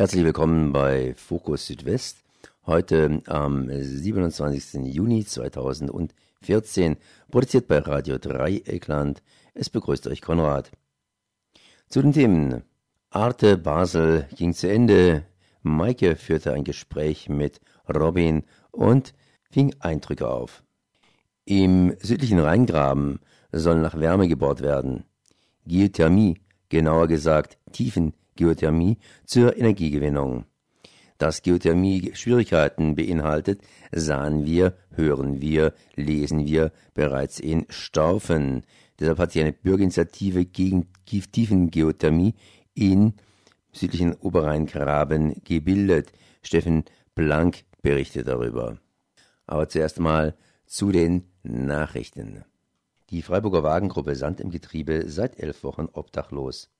Herzlich 0.00 0.24
willkommen 0.24 0.72
bei 0.72 1.12
Fokus 1.14 1.66
Südwest. 1.66 2.24
Heute 2.64 3.20
am 3.26 3.68
27. 3.68 4.86
Juni 4.86 5.26
2014, 5.26 6.96
produziert 7.30 7.68
bei 7.68 7.80
Radio 7.80 8.16
Dreieckland. 8.16 9.22
Es 9.52 9.68
begrüßt 9.68 10.06
euch 10.06 10.22
Konrad. 10.22 10.70
Zu 11.90 12.00
den 12.00 12.14
Themen. 12.14 12.62
Arte 13.10 13.58
Basel 13.58 14.26
ging 14.36 14.54
zu 14.54 14.70
Ende. 14.70 15.26
Maike 15.60 16.16
führte 16.16 16.54
ein 16.54 16.64
Gespräch 16.64 17.28
mit 17.28 17.60
Robin 17.86 18.44
und 18.70 19.12
fing 19.50 19.74
Eindrücke 19.80 20.30
auf. 20.30 20.62
Im 21.44 21.94
südlichen 22.00 22.38
Rheingraben 22.38 23.20
soll 23.52 23.78
nach 23.82 23.98
Wärme 23.98 24.28
gebohrt 24.28 24.62
werden. 24.62 25.04
Geothermie, 25.66 26.40
genauer 26.70 27.06
gesagt 27.06 27.58
Tiefengeothermie 28.36 28.98
zur 29.24 29.56
Energiegewinnung. 29.56 30.44
Dass 31.18 31.42
Geothermie 31.42 32.12
Schwierigkeiten 32.14 32.94
beinhaltet, 32.94 33.60
sahen 33.92 34.46
wir, 34.46 34.74
hören 34.94 35.40
wir, 35.40 35.74
lesen 35.94 36.46
wir 36.46 36.72
bereits 36.94 37.38
in 37.40 37.66
Staufen. 37.68 38.62
Deshalb 38.98 39.18
hat 39.18 39.32
sich 39.32 39.42
eine 39.42 39.52
Bürgerinitiative 39.52 40.46
gegen 40.46 40.88
Tiefengeothermie 41.04 42.34
in 42.74 43.14
südlichen 43.72 44.14
Oberrheingraben 44.14 45.42
gebildet. 45.44 46.12
Steffen 46.42 46.84
Blank 47.14 47.64
berichtet 47.82 48.28
darüber. 48.28 48.78
Aber 49.46 49.68
zuerst 49.68 49.98
einmal 49.98 50.34
zu 50.64 50.90
den 50.90 51.24
Nachrichten. 51.42 52.44
Die 53.10 53.22
Freiburger 53.22 53.62
Wagengruppe 53.62 54.14
Sand 54.14 54.40
im 54.40 54.50
Getriebe 54.50 55.10
seit 55.10 55.38
elf 55.38 55.64
Wochen 55.64 55.88
obdachlos. 55.92 56.70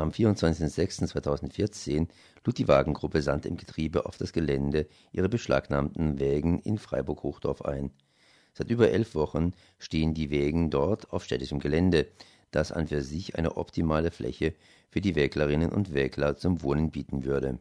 Am 0.00 0.10
24.06.2014 0.12 2.08
lud 2.46 2.56
die 2.56 2.68
Wagengruppe 2.68 3.20
Sand 3.20 3.44
im 3.44 3.58
Getriebe 3.58 4.06
auf 4.06 4.16
das 4.16 4.32
Gelände 4.32 4.86
ihre 5.12 5.28
beschlagnahmten 5.28 6.18
Wägen 6.18 6.58
in 6.60 6.78
Freiburg-Hochdorf 6.78 7.60
ein. 7.60 7.90
Seit 8.54 8.70
über 8.70 8.90
elf 8.90 9.14
Wochen 9.14 9.52
stehen 9.78 10.14
die 10.14 10.30
Wägen 10.30 10.70
dort 10.70 11.12
auf 11.12 11.22
städtischem 11.22 11.58
Gelände, 11.60 12.06
das 12.50 12.72
an 12.72 12.86
für 12.86 13.02
sich 13.02 13.36
eine 13.36 13.58
optimale 13.58 14.10
Fläche 14.10 14.54
für 14.88 15.02
die 15.02 15.16
Wäglerinnen 15.16 15.70
und 15.70 15.92
Wägler 15.92 16.34
zum 16.34 16.62
Wohnen 16.62 16.90
bieten 16.90 17.26
würde. 17.26 17.58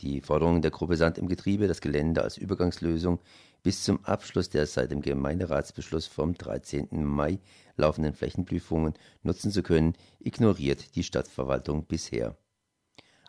Die 0.00 0.22
Forderung 0.22 0.62
der 0.62 0.70
Gruppe 0.70 0.96
Sand 0.96 1.18
im 1.18 1.28
Getriebe, 1.28 1.68
das 1.68 1.82
Gelände 1.82 2.22
als 2.22 2.38
Übergangslösung 2.38 3.20
bis 3.62 3.84
zum 3.84 4.04
Abschluss 4.04 4.48
der 4.48 4.66
seit 4.66 4.90
dem 4.90 5.02
Gemeinderatsbeschluss 5.02 6.06
vom 6.06 6.34
13. 6.34 6.88
Mai 7.04 7.38
laufenden 7.76 8.14
Flächenprüfungen 8.14 8.94
nutzen 9.22 9.50
zu 9.50 9.62
können, 9.62 9.94
ignoriert 10.18 10.94
die 10.96 11.02
Stadtverwaltung 11.02 11.84
bisher. 11.86 12.36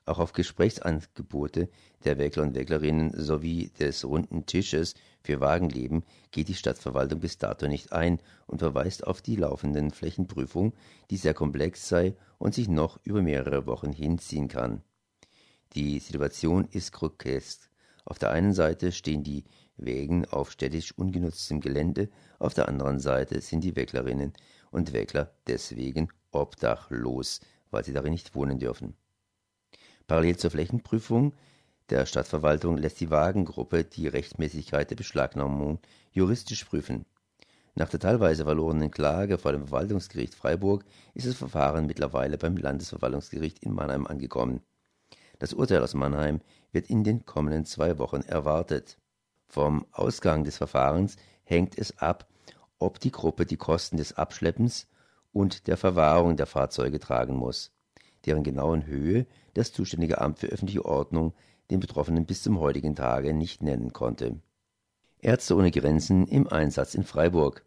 Auch 0.06 0.20
auf 0.20 0.34
Gesprächsangebote 0.34 1.70
der 2.04 2.18
Wägler 2.18 2.44
und 2.44 2.56
Wäglerinnen 2.56 3.14
sowie 3.16 3.70
des 3.80 4.04
runden 4.04 4.46
Tisches 4.46 4.96
für 5.22 5.40
Wagenleben 5.40 6.04
geht 6.32 6.48
die 6.48 6.56
Stadtverwaltung 6.56 7.20
bis 7.20 7.38
dato 7.38 7.68
nicht 7.68 7.94
ein 7.94 8.20
und 8.48 8.60
verweist 8.60 9.06
auf 9.06 9.22
die 9.22 9.36
laufenden 9.36 9.92
Flächenprüfung, 9.92 10.74
die 11.12 11.18
sehr 11.18 11.36
komplex 11.36 11.88
sei 11.88 12.16
und 12.40 12.56
sich 12.56 12.68
noch 12.68 13.00
über 13.04 13.22
mehrere 13.22 13.68
Wochen 13.68 13.94
hinziehen 13.94 14.48
kann. 14.48 14.82
Die 15.74 16.00
Situation 16.00 16.68
ist 16.72 16.92
grotesk. 16.92 17.70
Auf 18.04 18.18
der 18.18 18.32
einen 18.32 18.54
Seite 18.54 18.92
stehen 18.92 19.24
die 19.24 19.44
Wägen 19.82 20.26
auf 20.26 20.52
städtisch 20.52 20.98
ungenutztem 20.98 21.60
Gelände, 21.60 22.10
auf 22.40 22.54
der 22.54 22.68
anderen 22.68 23.00
Seite 23.00 23.42
sind 23.42 23.64
die 23.64 23.76
Wäglerinnen 23.76 24.34
und 24.72 24.94
Wägler 24.94 25.34
deswegen 25.48 26.10
obdachlos, 26.32 27.42
weil 27.72 27.84
sie 27.84 27.94
darin 27.94 28.12
nicht 28.12 28.36
wohnen 28.36 28.60
dürfen. 28.60 28.96
Parallel 30.08 30.38
zur 30.38 30.52
Flächenprüfung 30.52 31.34
der 31.92 32.06
Stadtverwaltung 32.06 32.78
lässt 32.78 33.02
die 33.02 33.10
Wagengruppe 33.10 33.84
die 33.84 34.08
Rechtmäßigkeit 34.08 34.90
der 34.90 34.96
Beschlagnahmung 34.96 35.80
juristisch 36.14 36.64
prüfen. 36.64 37.06
Nach 37.76 37.90
der 37.90 38.00
teilweise 38.00 38.46
verlorenen 38.46 38.92
Klage 38.92 39.38
vor 39.38 39.52
dem 39.52 39.68
Verwaltungsgericht 39.68 40.34
Freiburg 40.34 40.86
ist 41.14 41.28
das 41.28 41.36
Verfahren 41.36 41.88
mittlerweile 41.88 42.38
beim 42.38 42.56
Landesverwaltungsgericht 42.56 43.60
in 43.60 43.74
Mannheim 43.74 44.08
angekommen. 44.08 44.62
Das 45.40 45.54
Urteil 45.54 45.84
aus 45.84 45.94
Mannheim 45.94 46.40
wird 46.72 46.90
in 46.90 47.04
den 47.04 47.26
kommenden 47.26 47.66
zwei 47.66 47.98
Wochen 47.98 48.22
erwartet. 48.22 48.98
Vom 49.52 49.86
Ausgang 49.92 50.46
des 50.46 50.56
Verfahrens 50.56 51.18
hängt 51.44 51.78
es 51.78 51.98
ab, 51.98 52.26
ob 52.80 53.02
die 53.02 53.12
Gruppe 53.12 53.46
die 53.46 53.58
Kosten 53.58 53.98
des 53.98 54.14
Abschleppens 54.14 54.88
und 55.34 55.68
der 55.68 55.76
Verwahrung 55.76 56.38
der 56.38 56.46
Fahrzeuge 56.46 57.02
tragen 57.02 57.36
muss. 57.36 57.74
Deren 58.26 58.44
genauen 58.44 58.86
Höhe 58.86 59.26
das 59.54 59.74
zuständige 59.74 60.22
Amt 60.22 60.40
für 60.40 60.48
öffentliche 60.48 60.86
Ordnung 60.86 61.34
den 61.70 61.82
Betroffenen 61.82 62.26
bis 62.26 62.44
zum 62.44 62.62
heutigen 62.62 62.96
Tage 62.96 63.34
nicht 63.34 63.62
nennen 63.62 63.92
konnte. 63.92 64.40
Ärzte 65.20 65.58
ohne 65.58 65.72
Grenzen 65.72 66.28
im 66.28 66.48
Einsatz 66.48 66.96
in 66.96 67.04
Freiburg. 67.04 67.66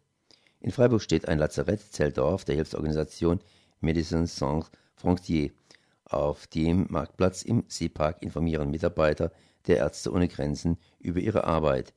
In 0.61 0.71
Freiburg 0.71 1.03
steht 1.03 1.27
ein 1.27 1.37
Lazarettzelldorf 1.37 2.45
der 2.45 2.55
Hilfsorganisation 2.55 3.41
Médecins 3.79 4.35
Sans 4.35 4.71
Frontières 4.99 5.51
auf 6.05 6.47
dem 6.47 6.87
Marktplatz 6.89 7.43
im 7.43 7.63
Seepark 7.67 8.23
informieren 8.23 8.71
Mitarbeiter 8.71 9.31
der 9.67 9.77
Ärzte 9.77 10.11
ohne 10.11 10.27
Grenzen 10.27 10.77
über 10.99 11.19
ihre 11.19 11.45
Arbeit. 11.45 11.93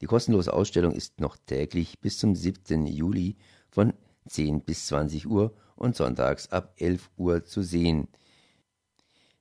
Die 0.00 0.06
kostenlose 0.06 0.52
Ausstellung 0.52 0.92
ist 0.92 1.20
noch 1.20 1.36
täglich 1.36 2.00
bis 2.00 2.18
zum 2.18 2.34
7. 2.34 2.86
Juli 2.86 3.36
von 3.68 3.92
10 4.28 4.62
bis 4.62 4.86
20 4.86 5.28
Uhr 5.28 5.54
und 5.76 5.96
sonntags 5.96 6.50
ab 6.50 6.74
11 6.78 7.10
Uhr 7.16 7.44
zu 7.44 7.62
sehen. 7.62 8.08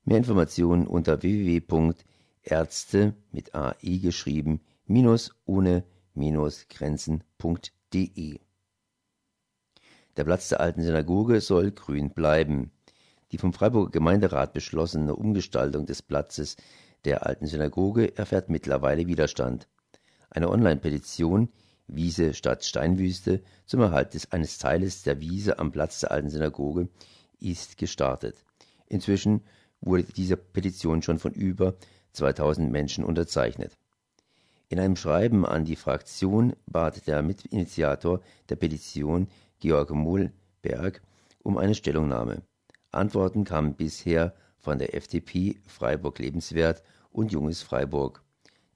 Mehr 0.04 0.18
Informationen 0.18 0.88
unter 0.88 1.22
www.ärzte 1.22 3.16
mit 3.32 3.54
AI 3.56 3.98
geschrieben 4.02 4.62
minus 4.86 5.32
ohne 5.46 5.84
minus 6.14 6.68
Grenzen.de. 6.68 8.40
Der 10.18 10.24
Platz 10.26 10.50
der 10.50 10.60
alten 10.60 10.82
Synagoge 10.82 11.40
soll 11.42 11.72
grün 11.72 12.10
bleiben. 12.10 12.72
Die 13.32 13.38
vom 13.38 13.54
Freiburger 13.54 13.92
Gemeinderat 13.92 14.54
beschlossene 14.54 15.16
Umgestaltung 15.16 15.86
des 15.86 16.02
Platzes 16.02 16.58
der 17.06 17.26
alten 17.26 17.48
Synagoge 17.48 18.18
erfährt 18.18 18.50
mittlerweile 18.50 19.08
Widerstand. 19.08 19.68
Eine 20.30 20.50
Online-Petition 20.50 21.50
Wiese 21.88 22.34
statt 22.34 22.64
Steinwüste 22.64 23.42
zum 23.66 23.82
Erhalt 23.82 24.14
des, 24.14 24.32
eines 24.32 24.58
Teiles 24.58 25.04
der 25.04 25.20
Wiese 25.20 25.60
am 25.60 25.72
Platz 25.72 26.00
der 26.00 26.12
alten 26.12 26.30
Synagoge 26.30 26.88
ist 27.40 27.78
gestartet. 27.78 28.46
Inzwischen 28.88 29.42
wurde 29.82 30.04
diese 30.04 30.38
Petition 30.38 31.02
schon 31.02 31.20
von 31.20 31.34
über 31.34 31.76
2000 32.14 32.72
Menschen 32.72 33.04
unterzeichnet. 33.04 33.78
In 34.70 34.80
einem 34.80 34.96
Schreiben 34.96 35.46
an 35.46 35.66
die 35.66 35.76
Fraktion 35.76 36.54
bat 36.66 37.08
der 37.08 37.22
Mitinitiator 37.22 38.22
der 38.48 38.56
Petition 38.56 39.28
Georg 39.60 39.90
Mohlberg 39.92 41.02
um 41.44 41.58
eine 41.58 41.76
Stellungnahme. 41.76 42.44
Antworten 42.92 43.44
kamen 43.44 43.76
bisher 43.76 44.34
von 44.62 44.80
der 44.80 44.96
FDP, 44.96 45.60
Freiburg 45.68 46.20
Lebenswert 46.20 46.84
und 47.12 47.32
Junges 47.32 47.62
Freiburg. 47.62 48.24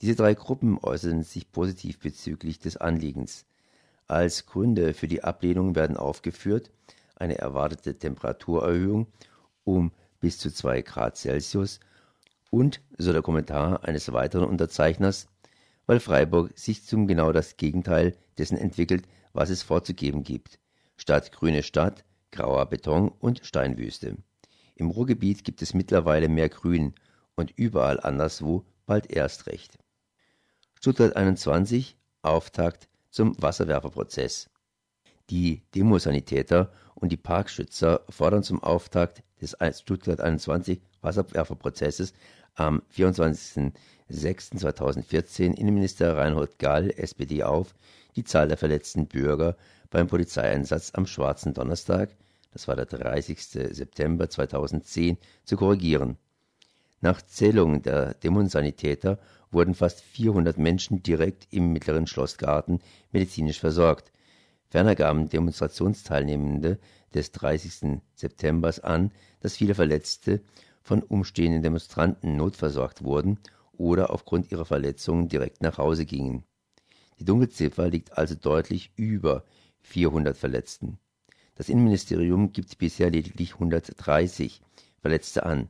Diese 0.01 0.15
drei 0.15 0.33
Gruppen 0.33 0.77
äußerten 0.81 1.23
sich 1.23 1.51
positiv 1.51 1.99
bezüglich 1.99 2.59
des 2.59 2.77
Anliegens. 2.77 3.45
Als 4.07 4.45
Gründe 4.45 4.93
für 4.93 5.07
die 5.07 5.23
Ablehnung 5.23 5.75
werden 5.75 5.97
aufgeführt 5.97 6.71
eine 7.15 7.37
erwartete 7.37 7.97
Temperaturerhöhung 7.97 9.07
um 9.63 9.91
bis 10.19 10.37
zu 10.37 10.51
2 10.51 10.81
Grad 10.81 11.17
Celsius 11.17 11.79
und, 12.51 12.81
so 12.97 13.13
der 13.13 13.21
Kommentar 13.21 13.83
eines 13.83 14.11
weiteren 14.13 14.45
Unterzeichners, 14.45 15.27
weil 15.87 15.99
Freiburg 15.99 16.57
sich 16.57 16.83
zum 16.83 17.07
genau 17.07 17.31
das 17.31 17.57
Gegenteil 17.57 18.15
dessen 18.37 18.57
entwickelt, 18.57 19.07
was 19.33 19.49
es 19.49 19.63
vorzugeben 19.63 20.23
gibt. 20.23 20.59
Statt 20.97 21.31
grüne 21.31 21.63
Stadt 21.63 22.03
grauer 22.31 22.65
Beton 22.65 23.09
und 23.19 23.45
Steinwüste. 23.45 24.17
Im 24.75 24.89
Ruhrgebiet 24.89 25.43
gibt 25.43 25.61
es 25.61 25.73
mittlerweile 25.73 26.29
mehr 26.29 26.49
Grün 26.49 26.93
und 27.35 27.51
überall 27.55 27.99
anderswo 27.99 28.65
bald 28.85 29.09
erst 29.09 29.47
recht. 29.47 29.77
Stuttgart 30.79 31.15
21 31.15 31.97
Auftakt 32.21 32.87
zum 33.09 33.41
Wasserwerferprozess. 33.41 34.49
Die 35.29 35.63
Demosanitäter 35.73 36.71
und 36.93 37.11
die 37.11 37.17
Parkschützer 37.17 38.01
fordern 38.09 38.43
zum 38.43 38.61
Auftakt 38.61 39.23
des 39.41 39.57
Stuttgart 39.79 40.21
21 40.21 40.81
Wasserwerferprozesses 41.01 42.13
am 42.55 42.81
24.06.2014 42.95 45.57
Innenminister 45.57 46.17
Reinhold 46.17 46.59
Gall, 46.59 46.91
SPD, 46.91 47.41
auf, 47.43 47.73
die 48.15 48.23
Zahl 48.23 48.47
der 48.47 48.57
verletzten 48.57 49.07
Bürger 49.07 49.55
beim 49.89 50.05
Polizeieinsatz 50.07 50.91
am 50.93 51.07
Schwarzen 51.07 51.53
Donnerstag, 51.53 52.15
das 52.55 52.69
war 52.69 52.77
der 52.77 52.85
30. 52.85 53.41
September 53.75 54.29
2010, 54.29 55.17
zu 55.43 55.57
korrigieren. 55.57 56.15
Nach 57.01 57.21
Zählungen 57.21 57.81
der 57.81 58.13
Demonsanitäter 58.13 59.19
wurden 59.51 59.75
fast 59.75 59.99
400 59.99 60.57
Menschen 60.57 61.03
direkt 61.03 61.49
im 61.51 61.73
Mittleren 61.73 62.07
Schlossgarten 62.07 62.79
medizinisch 63.11 63.59
versorgt. 63.59 64.13
Ferner 64.69 64.95
gaben 64.95 65.27
Demonstrationsteilnehmende 65.27 66.79
des 67.13 67.33
30. 67.33 67.99
September 68.15 68.73
an, 68.83 69.11
dass 69.41 69.57
viele 69.57 69.75
Verletzte 69.75 70.41
von 70.81 71.03
umstehenden 71.03 71.61
Demonstranten 71.61 72.37
notversorgt 72.37 73.03
wurden 73.03 73.37
oder 73.73 74.11
aufgrund 74.11 74.49
ihrer 74.53 74.65
Verletzungen 74.65 75.27
direkt 75.27 75.61
nach 75.61 75.77
Hause 75.77 76.05
gingen. 76.05 76.45
Die 77.19 77.25
Dunkelziffer 77.25 77.89
liegt 77.89 78.17
also 78.17 78.35
deutlich 78.35 78.93
über 78.95 79.43
400 79.81 80.37
Verletzten. 80.37 80.99
Das 81.55 81.69
Innenministerium 81.69 82.51
gibt 82.51 82.77
bisher 82.77 83.09
lediglich 83.09 83.53
130 83.53 84.61
Verletzte 84.99 85.45
an. 85.45 85.69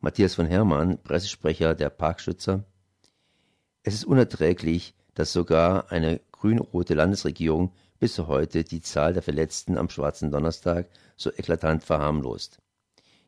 Matthias 0.00 0.34
von 0.34 0.46
Hermann, 0.46 1.02
Pressesprecher 1.02 1.74
der 1.74 1.88
Parkschützer. 1.88 2.64
Es 3.82 3.94
ist 3.94 4.04
unerträglich, 4.04 4.94
dass 5.14 5.32
sogar 5.32 5.90
eine 5.90 6.20
grün-rote 6.32 6.94
Landesregierung 6.94 7.72
bis 7.98 8.18
heute 8.18 8.62
die 8.62 8.82
Zahl 8.82 9.14
der 9.14 9.22
Verletzten 9.22 9.78
am 9.78 9.88
Schwarzen 9.88 10.30
Donnerstag 10.30 10.88
so 11.16 11.30
eklatant 11.30 11.82
verharmlost. 11.82 12.58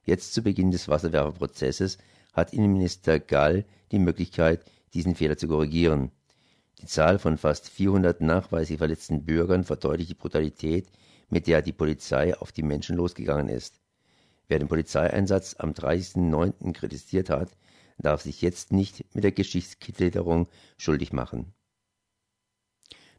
Jetzt 0.05 0.35
zu 0.35 0.43
Beginn 0.43 0.73
des 0.73 0.89
Wasserwerferprozesses 0.89 1.97
hat 2.35 2.53
Innenminister 2.53 3.19
Gall 3.19 3.65
die 3.93 3.99
Möglichkeit, 3.99 4.65
diesen 4.93 5.15
Fehler 5.15 5.39
zu 5.39 5.49
korrigieren. 5.49 6.11
Die 6.81 6.87
Zahl 6.87 7.19
von 7.19 7.39
fast 7.39 7.69
400 7.71 8.21
nachweislich 8.21 8.79
verletzten 8.79 9.25
Bürgern 9.25 9.65
verdeutlicht 9.65 10.11
die 10.11 10.15
Brutalität, 10.15 10.89
mit 11.33 11.47
der 11.47 11.63
die 11.63 11.73
Polizei 11.73 12.37
auf 12.37 12.53
die 12.53 12.63
Menschen 12.63 12.95
losgegangen 12.95 13.49
ist. 13.49 13.81
Wer 14.49 14.59
den 14.59 14.69
Polizeieinsatz 14.69 15.57
am 15.59 15.71
30.09. 15.73 16.75
kritisiert 16.75 17.31
hat, 17.31 17.57
darf 17.97 18.21
sich 18.21 18.43
jetzt 18.43 18.71
nicht 18.71 19.07
mit 19.15 19.25
der 19.25 19.33
Geschichtsklitterung 19.33 20.47
schuldig 20.77 21.15
machen. 21.15 21.55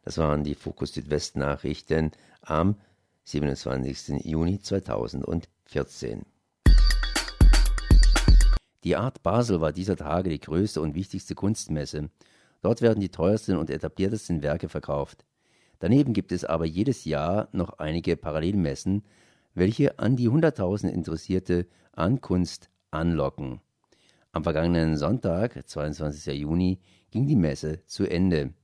Das 0.04 0.16
waren 0.16 0.44
die 0.44 0.54
Fokus 0.54 0.94
Südwest 0.94 1.34
Nachrichten 1.34 2.12
am 2.40 2.76
27. 3.24 4.24
Juni 4.24 4.60
2014. 4.60 6.22
Die 8.84 8.94
Art 8.94 9.24
Basel 9.24 9.60
war 9.60 9.72
dieser 9.72 9.96
Tage 9.96 10.30
die 10.30 10.40
größte 10.40 10.80
und 10.80 10.94
wichtigste 10.94 11.34
Kunstmesse. 11.34 12.10
Dort 12.62 12.80
werden 12.80 13.00
die 13.00 13.08
teuersten 13.08 13.56
und 13.56 13.70
etabliertesten 13.70 14.42
Werke 14.42 14.68
verkauft. 14.68 15.24
Daneben 15.84 16.14
gibt 16.14 16.32
es 16.32 16.46
aber 16.46 16.64
jedes 16.64 17.04
Jahr 17.04 17.50
noch 17.52 17.74
einige 17.78 18.16
Parallelmessen, 18.16 19.02
welche 19.52 19.98
an 19.98 20.16
die 20.16 20.30
100.000 20.30 20.88
Interessierte 20.88 21.66
an 21.92 22.22
Kunst 22.22 22.70
anlocken. 22.90 23.60
Am 24.32 24.44
vergangenen 24.44 24.96
Sonntag, 24.96 25.68
22. 25.68 26.40
Juni, 26.40 26.80
ging 27.10 27.26
die 27.26 27.36
Messe 27.36 27.84
zu 27.84 28.06
Ende. 28.06 28.54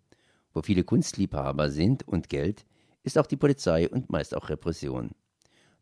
Wo 0.54 0.62
viele 0.62 0.82
Kunstliebhaber 0.82 1.68
sind 1.68 2.08
und 2.08 2.30
Geld, 2.30 2.64
ist 3.02 3.18
auch 3.18 3.26
die 3.26 3.36
Polizei 3.36 3.86
und 3.86 4.08
meist 4.08 4.34
auch 4.34 4.48
Repression. 4.48 5.10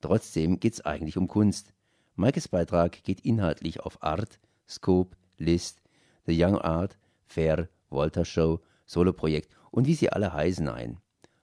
Trotzdem 0.00 0.58
geht's 0.58 0.81
eigentlich 0.81 1.17
um 1.17 1.29
Kunst. 1.29 1.73
Maikes 2.17 2.49
Beitrag 2.49 3.05
geht 3.05 3.20
inhaltlich 3.20 3.79
auf 3.79 4.02
Art, 4.02 4.40
Scope, 4.69 5.17
List, 5.37 5.82
The 6.26 6.35
Young 6.37 6.58
Art, 6.58 6.99
Fair, 7.26 7.69
Walter 7.90 8.25
Show, 8.25 8.58
Soloprojekt 8.87 9.55
und 9.70 9.87
wie 9.87 9.94
sie 9.94 10.11
alle 10.11 10.32
heißen 10.32 10.69
ein. 10.69 10.99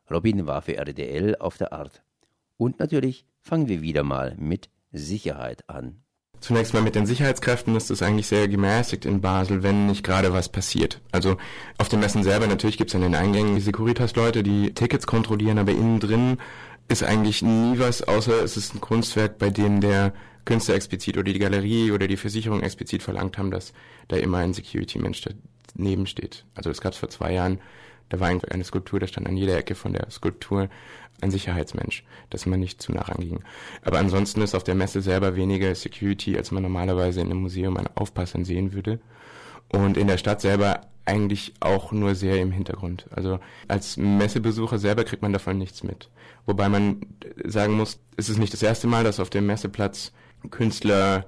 Robin 0.10 0.46
war 0.46 0.62
für 0.62 0.78
RDL 0.78 1.36
auf 1.38 1.57
der 1.57 1.74
Art. 1.74 2.04
Und 2.57 2.80
natürlich 2.80 3.25
fangen 3.42 3.68
wir 3.68 3.81
wieder 3.81 4.04
mal 4.04 4.36
mit 4.38 4.69
Sicherheit 4.92 5.69
an. 5.69 6.02
Zunächst 6.40 6.74
mal 6.74 6.84
mit 6.84 6.96
den 6.96 7.06
Sicherheitskräften 7.06 7.75
ist 7.75 7.90
es 7.90 8.04
eigentlich 8.04 8.28
sehr 8.28 8.48
gemäßigt 8.48 9.06
in 9.06 9.22
Basel, 9.22 9.63
wenn 9.63 9.88
nicht 9.88 10.04
gerade 10.04 10.34
was 10.34 10.50
passiert. 10.50 11.02
Also 11.12 11.38
auf 11.78 11.90
den 11.90 12.00
Messen 12.00 12.24
selber 12.24 12.46
natürlich 12.46 12.78
gibt 12.78 12.92
es 12.92 12.96
an 12.96 13.02
den 13.02 13.16
Eingängen 13.16 13.56
die 13.56 13.62
Securitas-Leute, 13.62 14.44
die 14.44 14.74
Tickets 14.74 15.07
kontrollieren, 15.07 15.57
aber 15.57 15.72
innen 15.72 16.00
drin 16.00 16.38
ist 16.88 17.04
eigentlich 17.04 17.42
nie 17.42 17.80
was, 17.80 18.04
außer 18.04 18.44
es 18.44 18.57
ist 18.57 18.75
ein 18.75 18.81
Kunstwerk, 18.81 19.40
bei 19.40 19.50
dem 19.50 19.81
der 19.81 20.13
Künstler 20.46 20.75
explizit 20.75 21.18
oder 21.18 21.34
die 21.34 21.40
Galerie 21.40 21.92
oder 21.92 22.07
die 22.07 22.18
Versicherung 22.18 22.62
explizit 22.62 23.02
verlangt 23.02 23.38
haben, 23.38 23.50
dass 23.50 23.74
da 24.07 24.18
immer 24.18 24.38
ein 24.38 24.54
Security-Mensch 24.54 25.24
daneben 25.75 26.06
steht. 26.06 26.46
Also 26.54 26.69
das 26.69 26.81
gab 26.81 26.94
es 26.94 27.00
vor 27.00 27.10
zwei 27.10 27.34
Jahren, 27.34 27.60
da 28.10 28.19
war 28.19 28.28
eine 28.28 28.63
Skulptur, 28.63 29.00
da 29.00 29.07
stand 29.07 29.28
an 29.28 29.38
jeder 29.38 29.57
Ecke 29.57 29.75
von 29.75 29.94
der 29.94 30.10
Skulptur 30.12 30.69
ein 31.22 31.31
Sicherheitsmensch, 31.31 32.04
dass 32.30 32.46
man 32.46 32.60
nicht 32.60 32.81
zu 32.81 32.92
nah 32.92 33.02
ranging. 33.02 33.40
Aber 33.84 34.00
ansonsten 34.00 34.42
ist 34.42 34.56
auf 34.56 34.63
der 34.63 34.75
Messe 34.75 35.02
selber 35.02 35.36
weniger 35.36 35.74
Security, 35.74 36.38
als 36.38 36.52
man 36.52 36.63
normalerweise 36.63 37.22
in 37.22 37.28
einem 37.28 37.42
Museum 37.42 37.78
an 37.78 37.88
Aufpassern 37.96 38.46
sehen 38.46 38.74
würde. 38.74 39.00
Und 39.69 39.98
in 39.98 40.07
der 40.07 40.18
Stadt 40.18 40.42
selber 40.42 40.81
eigentlich 41.06 41.54
auch 41.60 41.92
nur 41.92 42.16
sehr 42.16 42.42
im 42.42 42.52
Hintergrund. 42.52 43.06
Also 43.12 43.40
als 43.68 43.98
Messebesucher 43.98 44.80
selber 44.80 45.04
kriegt 45.04 45.22
man 45.22 45.34
davon 45.34 45.57
nichts 45.57 45.84
mit. 45.84 46.10
Wobei 46.46 46.69
man 46.69 47.02
sagen 47.44 47.74
muss, 47.74 48.00
es 48.18 48.30
ist 48.30 48.40
nicht 48.40 48.54
das 48.54 48.63
erste 48.63 48.88
Mal, 48.88 49.04
dass 49.04 49.19
auf 49.19 49.30
dem 49.30 49.46
Messeplatz 49.46 50.12
Künstler, 50.52 51.25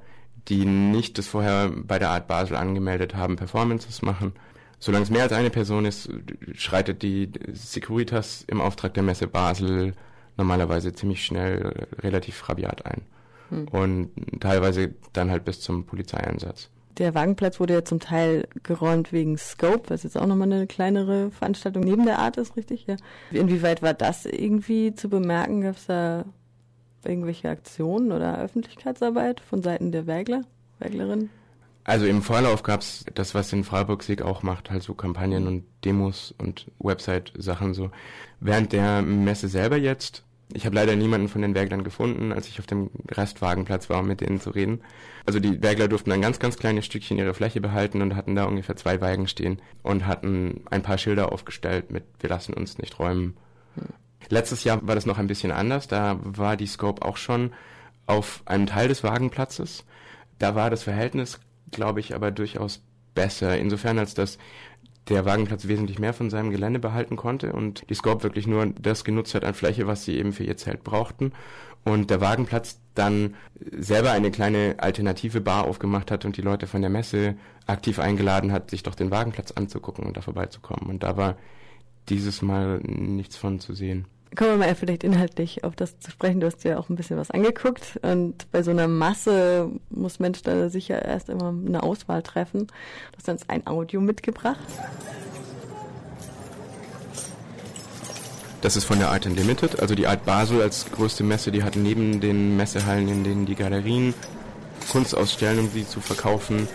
die 0.47 0.65
nicht 0.65 1.17
das 1.17 1.27
vorher 1.27 1.71
bei 1.71 1.99
der 1.99 2.09
Art 2.09 2.27
Basel 2.27 2.55
angemeldet 2.55 3.15
haben, 3.15 3.35
Performances 3.35 4.01
machen. 4.01 4.33
Solange 4.79 5.03
es 5.03 5.09
mehr 5.09 5.23
als 5.23 5.33
eine 5.33 5.49
Person 5.49 5.85
ist, 5.85 6.09
schreitet 6.53 7.01
die 7.01 7.31
Securitas 7.53 8.43
im 8.47 8.61
Auftrag 8.61 8.93
der 8.93 9.03
Messe 9.03 9.27
Basel 9.27 9.93
normalerweise 10.37 10.93
ziemlich 10.93 11.25
schnell 11.25 11.87
relativ 11.99 12.47
rabiat 12.47 12.85
ein. 12.85 13.01
Hm. 13.49 13.67
Und 13.69 14.11
teilweise 14.39 14.93
dann 15.13 15.31
halt 15.31 15.45
bis 15.45 15.61
zum 15.61 15.85
Polizeieinsatz. 15.85 16.69
Der 16.97 17.13
Wagenplatz 17.13 17.59
wurde 17.59 17.73
ja 17.75 17.85
zum 17.85 17.99
Teil 17.99 18.47
geräumt 18.63 19.11
wegen 19.13 19.37
Scope, 19.37 19.89
was 19.89 20.03
jetzt 20.03 20.17
auch 20.17 20.25
nochmal 20.25 20.51
eine 20.51 20.67
kleinere 20.67 21.29
Veranstaltung 21.31 21.83
neben 21.83 22.05
der 22.05 22.19
Art 22.19 22.37
ist, 22.37 22.55
richtig? 22.55 22.87
Ja. 22.87 22.95
Inwieweit 23.31 23.81
war 23.83 23.93
das 23.93 24.25
irgendwie 24.25 24.95
zu 24.95 25.07
bemerken? 25.07 25.61
Gab 25.61 25.75
es 25.75 25.85
da 25.85 26.25
irgendwelche 27.05 27.49
Aktionen 27.49 28.11
oder 28.11 28.39
Öffentlichkeitsarbeit 28.39 29.41
von 29.41 29.61
Seiten 29.61 29.91
der 29.91 30.07
Wägler, 30.07 30.41
Wäglerinnen? 30.79 31.29
Also 31.87 32.05
im 32.05 32.21
Vorlauf 32.21 32.63
gab 32.63 32.81
es 32.81 33.05
das, 33.15 33.33
was 33.33 33.53
in 33.53 33.63
Freiburg 33.63 34.03
Sieg 34.03 34.21
auch 34.21 34.43
macht, 34.43 34.69
halt 34.69 34.83
so 34.83 34.93
Kampagnen 34.93 35.47
und 35.47 35.63
Demos 35.85 36.35
und 36.37 36.69
Website-Sachen 36.79 37.73
so. 37.73 37.91
Während 38.41 38.73
der 38.73 39.01
Messe 39.01 39.47
selber 39.47 39.77
jetzt, 39.77 40.25
ich 40.53 40.65
habe 40.65 40.75
leider 40.75 40.97
niemanden 40.97 41.29
von 41.29 41.41
den 41.41 41.55
Wäglern 41.55 41.85
gefunden, 41.85 42.33
als 42.33 42.49
ich 42.49 42.59
auf 42.59 42.65
dem 42.65 42.89
Restwagenplatz 43.09 43.89
war, 43.89 44.01
um 44.01 44.07
mit 44.07 44.19
denen 44.19 44.41
zu 44.41 44.49
reden. 44.49 44.81
Also 45.25 45.39
die 45.39 45.63
Wägler 45.63 45.87
durften 45.87 46.11
ein 46.11 46.19
ganz, 46.19 46.39
ganz 46.39 46.57
kleines 46.57 46.85
Stückchen 46.85 47.17
ihrer 47.17 47.33
Fläche 47.33 47.61
behalten 47.61 48.01
und 48.01 48.17
hatten 48.17 48.35
da 48.35 48.43
ungefähr 48.43 48.75
zwei 48.75 48.99
Wagen 48.99 49.29
stehen 49.29 49.61
und 49.81 50.05
hatten 50.05 50.65
ein 50.69 50.83
paar 50.83 50.97
Schilder 50.97 51.31
aufgestellt 51.31 51.89
mit 51.89 52.03
Wir 52.19 52.29
lassen 52.29 52.53
uns 52.53 52.77
nicht 52.79 52.99
räumen. 52.99 53.37
Hm. 53.75 53.85
Letztes 54.27 54.65
Jahr 54.65 54.85
war 54.85 54.95
das 54.95 55.05
noch 55.05 55.19
ein 55.19 55.27
bisschen 55.27 55.53
anders, 55.53 55.87
da 55.87 56.19
war 56.21 56.57
die 56.57 56.67
Scope 56.67 57.05
auch 57.05 57.15
schon 57.15 57.53
auf 58.07 58.41
einem 58.43 58.67
Teil 58.67 58.89
des 58.89 59.05
Wagenplatzes. 59.05 59.85
Da 60.37 60.53
war 60.53 60.69
das 60.69 60.83
Verhältnis 60.83 61.39
glaube 61.71 61.99
ich, 61.99 62.15
aber 62.15 62.31
durchaus 62.31 62.81
besser. 63.13 63.57
Insofern, 63.57 63.99
als 63.99 64.13
dass 64.13 64.37
der 65.09 65.25
Wagenplatz 65.25 65.67
wesentlich 65.67 65.99
mehr 65.99 66.13
von 66.13 66.29
seinem 66.29 66.51
Gelände 66.51 66.79
behalten 66.79 67.15
konnte 67.15 67.53
und 67.53 67.89
die 67.89 67.93
Scope 67.93 68.23
wirklich 68.23 68.47
nur 68.47 68.67
das 68.67 69.03
genutzt 69.03 69.35
hat 69.35 69.45
an 69.45 69.53
Fläche, 69.53 69.87
was 69.87 70.03
sie 70.03 70.17
eben 70.17 70.33
für 70.33 70.43
ihr 70.43 70.57
Zelt 70.57 70.83
brauchten. 70.83 71.31
Und 71.85 72.09
der 72.09 72.19
Wagenplatz 72.19 72.81
dann 72.95 73.35
selber 73.71 74.11
eine 74.11 74.31
kleine 74.31 74.75
alternative 74.79 75.39
Bar 75.39 75.65
aufgemacht 75.65 76.11
hat 76.11 76.25
und 76.25 76.35
die 76.35 76.41
Leute 76.41 76.67
von 76.67 76.81
der 76.81 76.89
Messe 76.89 77.37
aktiv 77.65 77.99
eingeladen 77.99 78.51
hat, 78.51 78.69
sich 78.69 78.83
doch 78.83 78.95
den 78.95 79.11
Wagenplatz 79.11 79.51
anzugucken 79.51 80.05
und 80.05 80.17
da 80.17 80.21
vorbeizukommen. 80.21 80.89
Und 80.89 81.03
da 81.03 81.15
war 81.15 81.37
dieses 82.09 82.41
Mal 82.41 82.79
nichts 82.79 83.37
von 83.37 83.59
zu 83.59 83.73
sehen. 83.73 84.05
Kommen 84.35 84.51
wir 84.51 84.57
mal 84.57 84.75
vielleicht 84.75 85.03
inhaltlich 85.03 85.63
auf 85.63 85.75
das 85.75 85.99
zu 85.99 86.11
sprechen. 86.11 86.39
Du 86.39 86.47
hast 86.47 86.63
ja 86.63 86.77
auch 86.77 86.89
ein 86.89 86.95
bisschen 86.95 87.17
was 87.17 87.31
angeguckt. 87.31 87.99
Und 88.01 88.51
bei 88.51 88.61
so 88.61 88.71
einer 88.71 88.87
Masse 88.87 89.69
muss 89.89 90.19
Mensch 90.19 90.41
da 90.43 90.69
sicher 90.69 91.03
erst 91.03 91.29
immer 91.29 91.49
eine 91.49 91.81
Auswahl 91.81 92.21
treffen. 92.21 92.67
Du 92.67 93.17
hast 93.17 93.29
uns 93.29 93.49
ein 93.49 93.65
Audio 93.65 94.01
mitgebracht. 94.01 94.59
Das 98.61 98.75
ist 98.75 98.85
von 98.85 98.97
der 98.97 99.11
Art 99.11 99.25
Unlimited, 99.25 99.79
also 99.79 99.93
die 99.93 100.07
Art 100.07 100.25
Basel 100.25 100.61
als 100.61 100.91
größte 100.91 101.23
Messe, 101.23 101.51
die 101.51 101.63
hat 101.63 101.75
neben 101.75 102.19
den 102.19 102.57
Messehallen, 102.57 103.07
in 103.07 103.23
denen 103.23 103.45
die 103.45 103.53
Galerien 103.53 104.15
Kunst 104.91 105.15
ausstellen, 105.15 105.59
um 105.59 105.69
sie 105.69 105.87
zu 105.87 106.01
verkaufen, 106.01 106.67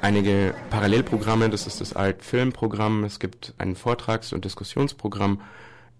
einige 0.00 0.54
Parallelprogramme. 0.68 1.48
Das 1.48 1.66
ist 1.66 1.80
das 1.80 1.96
Art 1.96 2.22
Filmprogramm, 2.22 3.04
es 3.04 3.18
gibt 3.18 3.54
ein 3.56 3.74
Vortrags- 3.74 4.34
und 4.34 4.44
Diskussionsprogramm, 4.44 5.40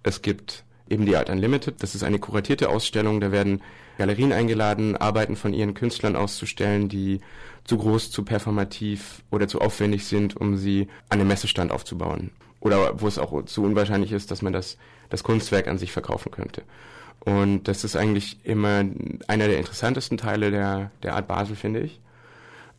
es 0.02 0.20
gibt 0.20 0.64
eben 0.90 1.06
die 1.06 1.16
Art 1.16 1.30
Unlimited. 1.30 1.82
Das 1.82 1.94
ist 1.94 2.02
eine 2.02 2.18
kuratierte 2.18 2.68
Ausstellung, 2.68 3.20
da 3.20 3.32
werden 3.32 3.62
Galerien 3.96 4.32
eingeladen, 4.32 4.96
Arbeiten 4.96 5.36
von 5.36 5.54
ihren 5.54 5.74
Künstlern 5.74 6.16
auszustellen, 6.16 6.88
die 6.88 7.20
zu 7.64 7.78
groß, 7.78 8.10
zu 8.10 8.24
performativ 8.24 9.22
oder 9.30 9.46
zu 9.46 9.60
aufwendig 9.60 10.04
sind, 10.06 10.36
um 10.36 10.56
sie 10.56 10.88
an 11.08 11.20
einem 11.20 11.28
Messestand 11.28 11.70
aufzubauen. 11.70 12.30
Oder 12.60 13.00
wo 13.00 13.06
es 13.06 13.18
auch 13.18 13.44
zu 13.44 13.62
unwahrscheinlich 13.62 14.12
ist, 14.12 14.30
dass 14.30 14.42
man 14.42 14.52
das, 14.52 14.76
das 15.08 15.22
Kunstwerk 15.22 15.68
an 15.68 15.78
sich 15.78 15.92
verkaufen 15.92 16.30
könnte. 16.30 16.62
Und 17.20 17.64
das 17.64 17.84
ist 17.84 17.96
eigentlich 17.96 18.38
immer 18.44 18.84
einer 19.28 19.48
der 19.48 19.58
interessantesten 19.58 20.18
Teile 20.18 20.50
der, 20.50 20.90
der 21.02 21.14
Art 21.14 21.28
Basel, 21.28 21.54
finde 21.54 21.80
ich. 21.80 22.00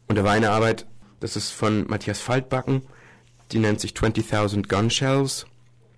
Und 0.07 0.17
da 0.17 0.23
war 0.23 0.31
eine 0.31 0.51
Arbeit, 0.51 0.87
das 1.19 1.35
ist 1.35 1.51
von 1.51 1.87
Matthias 1.87 2.19
Faltbacken, 2.19 2.81
die 3.51 3.59
nennt 3.59 3.79
sich 3.79 3.91
20.000 3.91 4.67
Gunshells. 4.67 5.45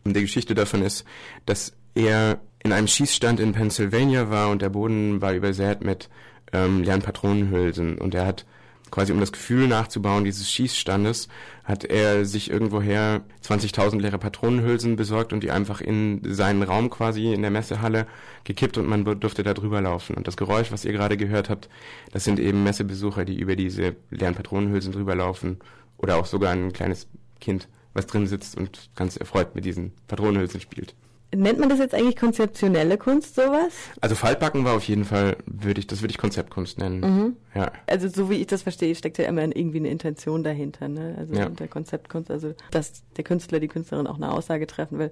Und 0.04 0.16
die 0.16 0.22
Geschichte 0.22 0.54
davon 0.54 0.82
ist, 0.82 1.06
dass 1.46 1.74
er 1.96 2.40
in 2.64 2.72
einem 2.72 2.88
Schießstand 2.88 3.40
in 3.40 3.54
Pennsylvania 3.54 4.30
war 4.30 4.50
und 4.50 4.62
der 4.62 4.70
Boden 4.70 5.22
war 5.22 5.34
übersät 5.34 5.84
mit 5.84 6.10
ähm, 6.54 6.84
leeren 6.84 7.02
Patronenhülsen. 7.02 7.98
Und 7.98 8.16
er 8.16 8.26
hat 8.26 8.46
quasi 8.94 9.12
um 9.12 9.20
das 9.20 9.32
Gefühl 9.32 9.68
nachzubauen 9.68 10.24
dieses 10.24 10.52
Schießstandes, 10.52 11.28
hat 11.64 11.84
er 11.84 12.26
sich 12.26 12.52
irgendwoher 12.52 13.24
20.000 13.44 14.00
leere 14.00 14.20
Patronenhülsen 14.20 14.96
besorgt 14.96 15.34
und 15.34 15.42
die 15.42 15.50
einfach 15.50 15.82
in 15.82 16.22
seinen 16.24 16.62
Raum 16.62 16.92
quasi 16.92 17.34
in 17.34 17.42
der 17.42 17.50
Messehalle 17.50 18.06
gekippt 18.44 18.78
und 18.78 18.88
man 18.88 19.04
durfte 19.04 19.42
da 19.42 19.56
drüber 19.56 19.82
laufen. 19.82 20.16
Und 20.16 20.28
das 20.28 20.38
Geräusch, 20.38 20.72
was 20.72 20.86
ihr 20.86 20.92
gerade 20.92 21.18
gehört 21.18 21.50
habt, 21.50 21.70
das 22.12 22.24
sind 22.24 22.40
eben 22.40 22.64
Messebesucher, 22.64 23.26
die 23.26 23.40
über 23.40 23.56
diese 23.56 23.96
leeren 24.12 24.36
Patronenhülsen 24.36 24.94
drüber 24.94 25.16
laufen 25.16 25.58
oder 25.98 26.18
auch 26.18 26.28
sogar 26.28 26.52
ein 26.52 26.72
kleines 26.72 27.08
Kind, 27.42 27.68
was 27.94 28.06
drin 28.06 28.28
sitzt 28.28 28.56
und 28.56 28.92
ganz 28.96 29.18
erfreut 29.18 29.56
mit 29.56 29.66
diesen 29.66 29.92
Patronenhülsen 30.08 30.62
spielt. 30.62 30.94
Nennt 31.36 31.60
man 31.60 31.70
das 31.70 31.80
jetzt 31.80 31.96
eigentlich 31.96 32.16
konzeptionelle 32.16 32.98
Kunst, 32.98 33.36
sowas? 33.36 33.74
Also 34.02 34.16
Faltbacken 34.16 34.66
war 34.66 34.76
auf 34.76 34.88
jeden 34.88 35.06
Fall, 35.06 35.38
würde 35.46 35.80
ich, 35.80 35.88
das 35.88 36.02
würde 36.02 36.12
ich 36.12 36.18
Konzeptkunst 36.18 36.78
nennen. 36.78 37.00
Mhm. 37.00 37.36
Ja. 37.56 37.72
Also 37.88 38.08
so 38.08 38.30
wie 38.30 38.36
ich 38.36 38.48
das 38.48 38.64
verstehe, 38.64 38.94
steckt 38.96 39.18
ja 39.18 39.26
immer 39.26 39.44
irgendwie 39.44 39.78
eine 39.78 39.90
Intention 39.90 40.44
dahinter, 40.44 40.88
ne? 40.88 41.16
Also 41.18 41.34
ja. 41.34 41.50
der 41.50 41.68
Konzeptkunst, 41.68 42.30
also 42.30 42.54
dass 42.72 43.04
der 43.18 43.24
Künstler, 43.24 43.60
die 43.60 43.68
Künstlerin 43.68 44.08
auch 44.08 44.18
eine 44.18 44.32
Aussage 44.32 44.68
treffen 44.68 45.00
will. 45.00 45.12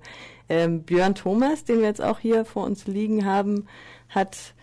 Ähm, 0.49 0.83
Björn 0.83 1.15
Thomas, 1.15 1.63
den 1.63 1.79
wir 1.79 1.87
jetzt 1.87 2.01
auch 2.01 2.19
hier 2.19 2.45
vor 2.45 2.65
uns 2.65 2.87
liegen 2.87 3.25
haben, 3.25 3.67
hat 4.09 4.53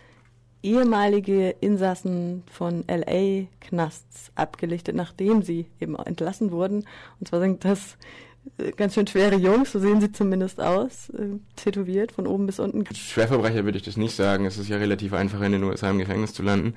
ehemalige 0.63 1.51
Insassen 1.61 2.43
von 2.51 2.85
LA-Knasts 2.89 4.33
abgelichtet, 4.35 4.95
nachdem 4.97 5.43
sie 5.43 5.67
eben 5.81 5.97
entlassen 5.97 6.51
wurden. 6.51 6.85
Und 7.21 7.29
zwar 7.29 7.41
sind 7.41 7.65
das 7.65 7.97
ganz 8.77 8.95
schön 8.95 9.07
schwere 9.07 9.37
Jungs, 9.37 9.73
so 9.73 9.79
sehen 9.79 10.01
sie 10.01 10.13
zumindest 10.13 10.61
aus, 10.61 11.11
äh, 11.11 11.39
tätowiert 11.57 12.13
von 12.13 12.27
oben 12.27 12.47
bis 12.47 12.59
unten. 12.59 12.85
Schwerverbrecher 12.95 13.65
würde 13.65 13.79
ich 13.79 13.85
das 13.85 13.97
nicht 13.97 14.15
sagen. 14.15 14.47
Es 14.47 14.59
ist 14.59 14.69
ja 14.69 14.77
relativ 14.77 15.13
einfach, 15.13 15.41
in 15.41 15.53
den 15.53 15.65
USA 15.65 15.91
im 15.91 15.99
Gefängnis 15.99 16.35
zu 16.35 16.43
landen. 16.43 16.75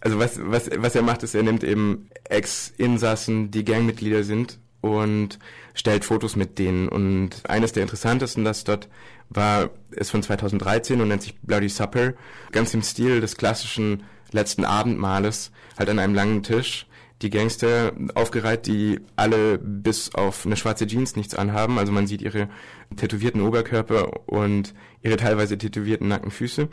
Also 0.00 0.18
was, 0.18 0.40
was, 0.42 0.70
was 0.76 0.94
er 0.94 1.02
macht, 1.02 1.22
ist, 1.22 1.34
er 1.34 1.42
nimmt 1.42 1.62
eben 1.62 2.08
Ex-Insassen, 2.24 3.50
die 3.50 3.64
Gangmitglieder 3.64 4.24
sind 4.24 4.58
und 4.80 5.38
stellt 5.74 6.04
Fotos 6.04 6.36
mit 6.36 6.58
denen. 6.58 6.88
Und 6.88 7.48
eines 7.48 7.72
der 7.72 7.82
interessantesten, 7.82 8.44
das 8.44 8.64
dort 8.64 8.88
war, 9.28 9.70
ist 9.90 10.10
von 10.10 10.22
2013 10.22 11.00
und 11.00 11.08
nennt 11.08 11.22
sich 11.22 11.38
Bloody 11.40 11.68
Supper. 11.68 12.14
Ganz 12.52 12.72
im 12.74 12.82
Stil 12.82 13.20
des 13.20 13.36
klassischen 13.36 14.04
letzten 14.32 14.64
Abendmahles, 14.64 15.50
halt 15.78 15.90
an 15.90 15.98
einem 15.98 16.14
langen 16.14 16.42
Tisch 16.42 16.86
die 17.22 17.30
Gangster 17.30 17.92
aufgereiht, 18.14 18.66
die 18.66 19.00
alle 19.16 19.58
bis 19.58 20.14
auf 20.14 20.46
eine 20.46 20.56
schwarze 20.56 20.86
Jeans 20.86 21.16
nichts 21.16 21.34
anhaben. 21.34 21.78
Also 21.78 21.92
man 21.92 22.06
sieht 22.06 22.22
ihre 22.22 22.48
tätowierten 22.96 23.42
Oberkörper 23.42 24.28
und 24.28 24.74
ihre 25.02 25.16
teilweise 25.16 25.58
tätowierten 25.58 26.08
nackten 26.08 26.30
Füße, 26.30 26.68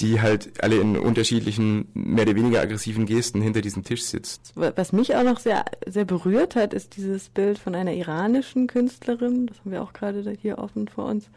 die 0.00 0.20
halt 0.20 0.62
alle 0.62 0.76
in 0.76 0.96
unterschiedlichen, 0.96 1.88
mehr 1.94 2.24
oder 2.24 2.36
weniger 2.36 2.60
aggressiven 2.60 3.06
Gesten 3.06 3.40
hinter 3.40 3.60
diesem 3.60 3.82
Tisch 3.82 4.04
sitzt. 4.04 4.52
Was 4.54 4.92
mich 4.92 5.16
auch 5.16 5.24
noch 5.24 5.40
sehr, 5.40 5.64
sehr 5.86 6.04
berührt 6.04 6.54
hat, 6.54 6.72
ist 6.72 6.96
dieses 6.96 7.28
Bild 7.28 7.58
von 7.58 7.74
einer 7.74 7.94
iranischen 7.94 8.68
Künstlerin. 8.68 9.46
Das 9.46 9.58
haben 9.60 9.72
wir 9.72 9.82
auch 9.82 9.92
gerade 9.92 10.36
hier 10.40 10.58
offen 10.58 10.86
vor 10.86 11.06
uns. 11.06 11.28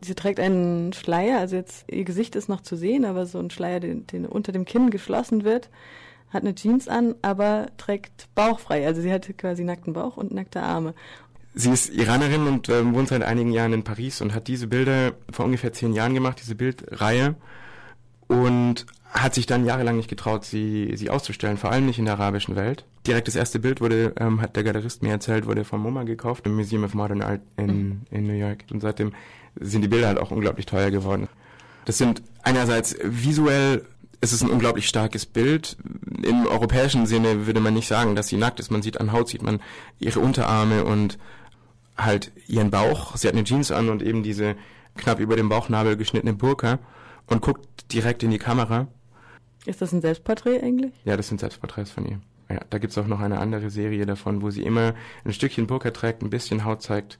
Sie 0.00 0.14
trägt 0.14 0.38
einen 0.38 0.92
Schleier, 0.92 1.38
also 1.38 1.56
jetzt 1.56 1.90
ihr 1.90 2.04
Gesicht 2.04 2.36
ist 2.36 2.48
noch 2.48 2.60
zu 2.60 2.76
sehen, 2.76 3.04
aber 3.04 3.26
so 3.26 3.38
ein 3.38 3.50
Schleier, 3.50 3.80
den, 3.80 4.06
den 4.06 4.26
unter 4.26 4.52
dem 4.52 4.66
Kinn 4.66 4.90
geschlossen 4.90 5.44
wird 5.44 5.70
hat 6.30 6.42
eine 6.42 6.54
Jeans 6.54 6.88
an, 6.88 7.14
aber 7.22 7.68
trägt 7.76 8.28
bauchfrei. 8.34 8.86
Also 8.86 9.00
sie 9.00 9.12
hat 9.12 9.26
quasi 9.38 9.64
nackten 9.64 9.92
Bauch 9.92 10.16
und 10.16 10.32
nackte 10.32 10.62
Arme. 10.62 10.94
Sie 11.54 11.70
ist 11.70 11.90
Iranerin 11.90 12.48
und 12.48 12.68
äh, 12.68 12.84
wohnt 12.92 13.08
seit 13.08 13.22
einigen 13.22 13.52
Jahren 13.52 13.72
in 13.72 13.84
Paris 13.84 14.20
und 14.20 14.34
hat 14.34 14.48
diese 14.48 14.66
Bilder 14.66 15.12
vor 15.30 15.44
ungefähr 15.44 15.72
zehn 15.72 15.92
Jahren 15.92 16.14
gemacht, 16.14 16.38
diese 16.40 16.56
Bildreihe. 16.56 17.36
Und 18.26 18.86
hat 19.14 19.34
sich 19.34 19.46
dann 19.46 19.64
jahrelang 19.64 19.96
nicht 19.96 20.08
getraut, 20.08 20.44
sie, 20.44 20.92
sie 20.96 21.08
auszustellen, 21.08 21.56
vor 21.56 21.70
allem 21.70 21.86
nicht 21.86 22.00
in 22.00 22.04
der 22.04 22.14
arabischen 22.14 22.56
Welt. 22.56 22.84
Direkt 23.06 23.28
das 23.28 23.36
erste 23.36 23.60
Bild 23.60 23.80
wurde, 23.80 24.12
ähm, 24.18 24.40
hat 24.40 24.56
der 24.56 24.64
Galerist 24.64 25.02
mir 25.02 25.10
erzählt, 25.10 25.46
wurde 25.46 25.64
vom 25.64 25.82
MoMA 25.82 26.02
gekauft, 26.02 26.46
im 26.46 26.56
Museum 26.56 26.82
of 26.82 26.94
Modern 26.94 27.22
Art 27.22 27.40
in, 27.56 28.02
in 28.10 28.26
New 28.26 28.32
York. 28.32 28.64
Und 28.72 28.80
seitdem 28.80 29.12
sind 29.60 29.82
die 29.82 29.88
Bilder 29.88 30.08
halt 30.08 30.18
auch 30.18 30.32
unglaublich 30.32 30.66
teuer 30.66 30.90
geworden. 30.90 31.28
Das 31.84 31.98
sind 31.98 32.22
einerseits 32.42 32.96
visuell 33.04 33.84
es 34.24 34.32
ist 34.32 34.42
ein 34.42 34.50
unglaublich 34.50 34.88
starkes 34.88 35.26
Bild. 35.26 35.76
Im 36.22 36.46
europäischen 36.46 37.06
Sinne 37.06 37.46
würde 37.46 37.60
man 37.60 37.74
nicht 37.74 37.86
sagen, 37.86 38.16
dass 38.16 38.28
sie 38.28 38.36
nackt 38.36 38.58
ist. 38.58 38.70
Man 38.70 38.82
sieht 38.82 39.00
an 39.00 39.12
Haut, 39.12 39.28
sieht 39.28 39.42
man 39.42 39.60
ihre 39.98 40.20
Unterarme 40.20 40.84
und 40.84 41.18
halt 41.96 42.32
ihren 42.46 42.70
Bauch. 42.70 43.16
Sie 43.16 43.28
hat 43.28 43.34
eine 43.34 43.44
Jeans 43.44 43.70
an 43.70 43.88
und 43.88 44.02
eben 44.02 44.22
diese 44.22 44.56
knapp 44.96 45.20
über 45.20 45.36
dem 45.36 45.48
Bauchnabel 45.48 45.96
geschnittene 45.96 46.32
Burka 46.32 46.78
und 47.26 47.42
guckt 47.42 47.92
direkt 47.92 48.22
in 48.22 48.30
die 48.30 48.38
Kamera. 48.38 48.88
Ist 49.66 49.82
das 49.82 49.92
ein 49.92 50.00
Selbstporträt 50.00 50.60
eigentlich? 50.60 50.92
Ja, 51.04 51.16
das 51.16 51.28
sind 51.28 51.40
Selbstporträts 51.40 51.90
von 51.90 52.06
ihr. 52.06 52.20
Ja, 52.50 52.60
da 52.70 52.78
gibt's 52.78 52.98
auch 52.98 53.06
noch 53.06 53.20
eine 53.20 53.38
andere 53.38 53.70
Serie 53.70 54.06
davon, 54.06 54.42
wo 54.42 54.50
sie 54.50 54.62
immer 54.62 54.94
ein 55.24 55.32
Stückchen 55.32 55.66
Burka 55.66 55.90
trägt, 55.90 56.22
ein 56.22 56.30
bisschen 56.30 56.64
Haut 56.64 56.82
zeigt 56.82 57.18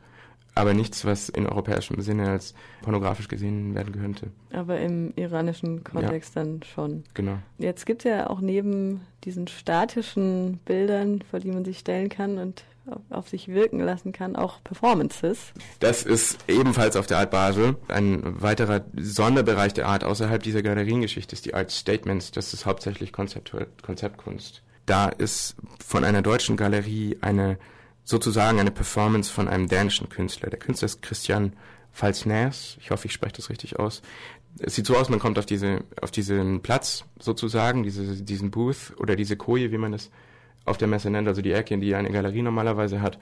aber 0.55 0.75
nichts, 0.75 1.05
was 1.05 1.29
in 1.29 1.47
europäischem 1.47 2.01
Sinne 2.01 2.31
als 2.31 2.55
pornografisch 2.83 3.29
gesehen 3.29 3.75
werden 3.75 3.95
könnte. 3.95 4.29
Aber 4.53 4.79
im 4.79 5.13
iranischen 5.17 5.83
Kontext 5.83 6.37
ja. 6.37 6.45
dann 6.45 6.63
schon. 6.63 7.05
Genau. 7.15 7.39
Jetzt 7.59 7.87
gibt 7.87 8.05
es 8.05 8.11
ja 8.11 8.31
auch 8.31 8.41
neben 8.41 9.01
diesen 9.25 9.49
statischen 9.49 10.59
Bildern, 10.65 11.23
vor 11.29 11.41
die 11.41 11.51
man 11.51 11.65
sich 11.65 11.79
stellen 11.79 12.09
kann 12.09 12.39
und 12.39 12.65
auf, 13.09 13.29
sich 13.29 13.49
wirken 13.49 13.81
lassen 13.81 14.13
kann, 14.13 14.37
auch 14.37 14.63
Performances. 14.63 15.53
Das 15.81 16.03
ist 16.03 16.39
ebenfalls 16.49 16.97
auf 16.97 17.07
der 17.07 17.19
Art 17.19 17.31
Basel. 17.31 17.77
Ein 17.89 18.43
weiterer 18.43 18.85
Sonderbereich 18.95 19.73
der 19.73 19.87
Art 19.87 20.05
außerhalb 20.05 20.43
dieser 20.43 20.63
Galeriengeschichte 20.63 21.35
ist 21.35 21.47
die 21.47 21.55
Art 21.55 21.71
Statements. 21.71 22.31
Das 22.31 22.53
ist 22.53 22.67
hauptsächlich 22.67 23.13
Konzeptkunst. 23.13 24.63
Da 24.87 25.09
ist 25.09 25.57
von 25.85 26.05
einer 26.05 26.21
deutschen 26.21 26.59
Galerie 26.59 27.17
eine 27.23 27.59
sozusagen 28.05 28.61
eine 28.61 28.71
Performance 28.71 29.33
von 29.33 29.49
einem 29.49 29.69
dänischen 29.69 30.09
Künstler. 30.09 30.51
Der 30.51 30.59
Künstler 30.59 30.87
ist 30.87 31.03
Christian 31.03 31.55
Falsnäs. 31.93 32.77
Ich 32.81 32.91
hoffe, 32.91 33.07
ich 33.07 33.13
spreche 33.13 33.37
das 33.37 33.51
richtig 33.51 33.79
aus. 33.79 34.03
Es 34.59 34.75
sieht 34.75 34.87
so 34.87 34.97
aus, 34.97 35.09
man 35.09 35.19
kommt 35.19 35.39
auf 35.39 35.47
diese, 35.47 35.83
auf 36.01 36.11
diesen 36.11 36.61
Platz 36.61 37.05
sozusagen, 37.19 37.83
diese, 37.83 38.23
diesen 38.23 38.51
Booth 38.51 38.93
oder 38.99 39.17
diese 39.17 39.37
Koje, 39.37 39.73
wie 39.73 39.79
man 39.79 39.93
das 39.93 40.11
auf 40.65 40.79
der 40.79 40.89
Messe 40.89 41.11
nennt, 41.11 41.29
also 41.29 41.43
die 41.43 41.53
Ecke, 41.53 41.75
in 41.75 41.81
die 41.81 41.95
eine 41.95 42.11
Galerie 42.11 42.43
normalerweise 42.43 43.01
hat. 43.01 43.19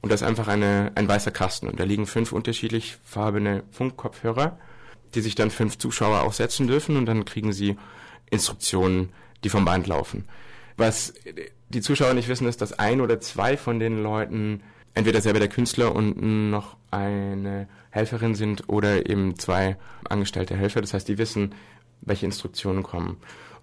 Und 0.00 0.10
das 0.10 0.22
ist 0.22 0.26
einfach 0.26 0.48
eine, 0.48 0.92
ein 0.94 1.08
weißer 1.08 1.30
Kasten. 1.30 1.68
Und 1.68 1.78
da 1.78 1.84
liegen 1.84 2.06
fünf 2.06 2.32
unterschiedlich 2.32 2.98
farbene 3.04 3.62
Funkkopfhörer, 3.70 4.58
die 5.14 5.20
sich 5.20 5.34
dann 5.34 5.50
fünf 5.50 5.78
Zuschauer 5.78 6.22
auch 6.22 6.32
setzen 6.32 6.66
dürfen 6.66 6.96
und 6.96 7.06
dann 7.06 7.24
kriegen 7.24 7.52
sie 7.52 7.76
Instruktionen, 8.30 9.10
die 9.44 9.50
vom 9.50 9.64
Band 9.64 9.86
laufen. 9.86 10.24
Was 10.80 11.12
die 11.68 11.82
Zuschauer 11.82 12.14
nicht 12.14 12.28
wissen, 12.28 12.48
ist, 12.48 12.62
dass 12.62 12.78
ein 12.78 13.02
oder 13.02 13.20
zwei 13.20 13.58
von 13.58 13.78
den 13.78 14.02
Leuten 14.02 14.62
entweder 14.94 15.20
selber 15.20 15.38
der 15.38 15.50
Künstler 15.50 15.94
und 15.94 16.50
noch 16.50 16.78
eine 16.90 17.68
Helferin 17.90 18.34
sind 18.34 18.70
oder 18.70 19.06
eben 19.06 19.38
zwei 19.38 19.76
angestellte 20.08 20.56
Helfer. 20.56 20.80
Das 20.80 20.94
heißt, 20.94 21.06
die 21.06 21.18
wissen, 21.18 21.54
welche 22.00 22.24
Instruktionen 22.24 22.82
kommen. 22.82 23.18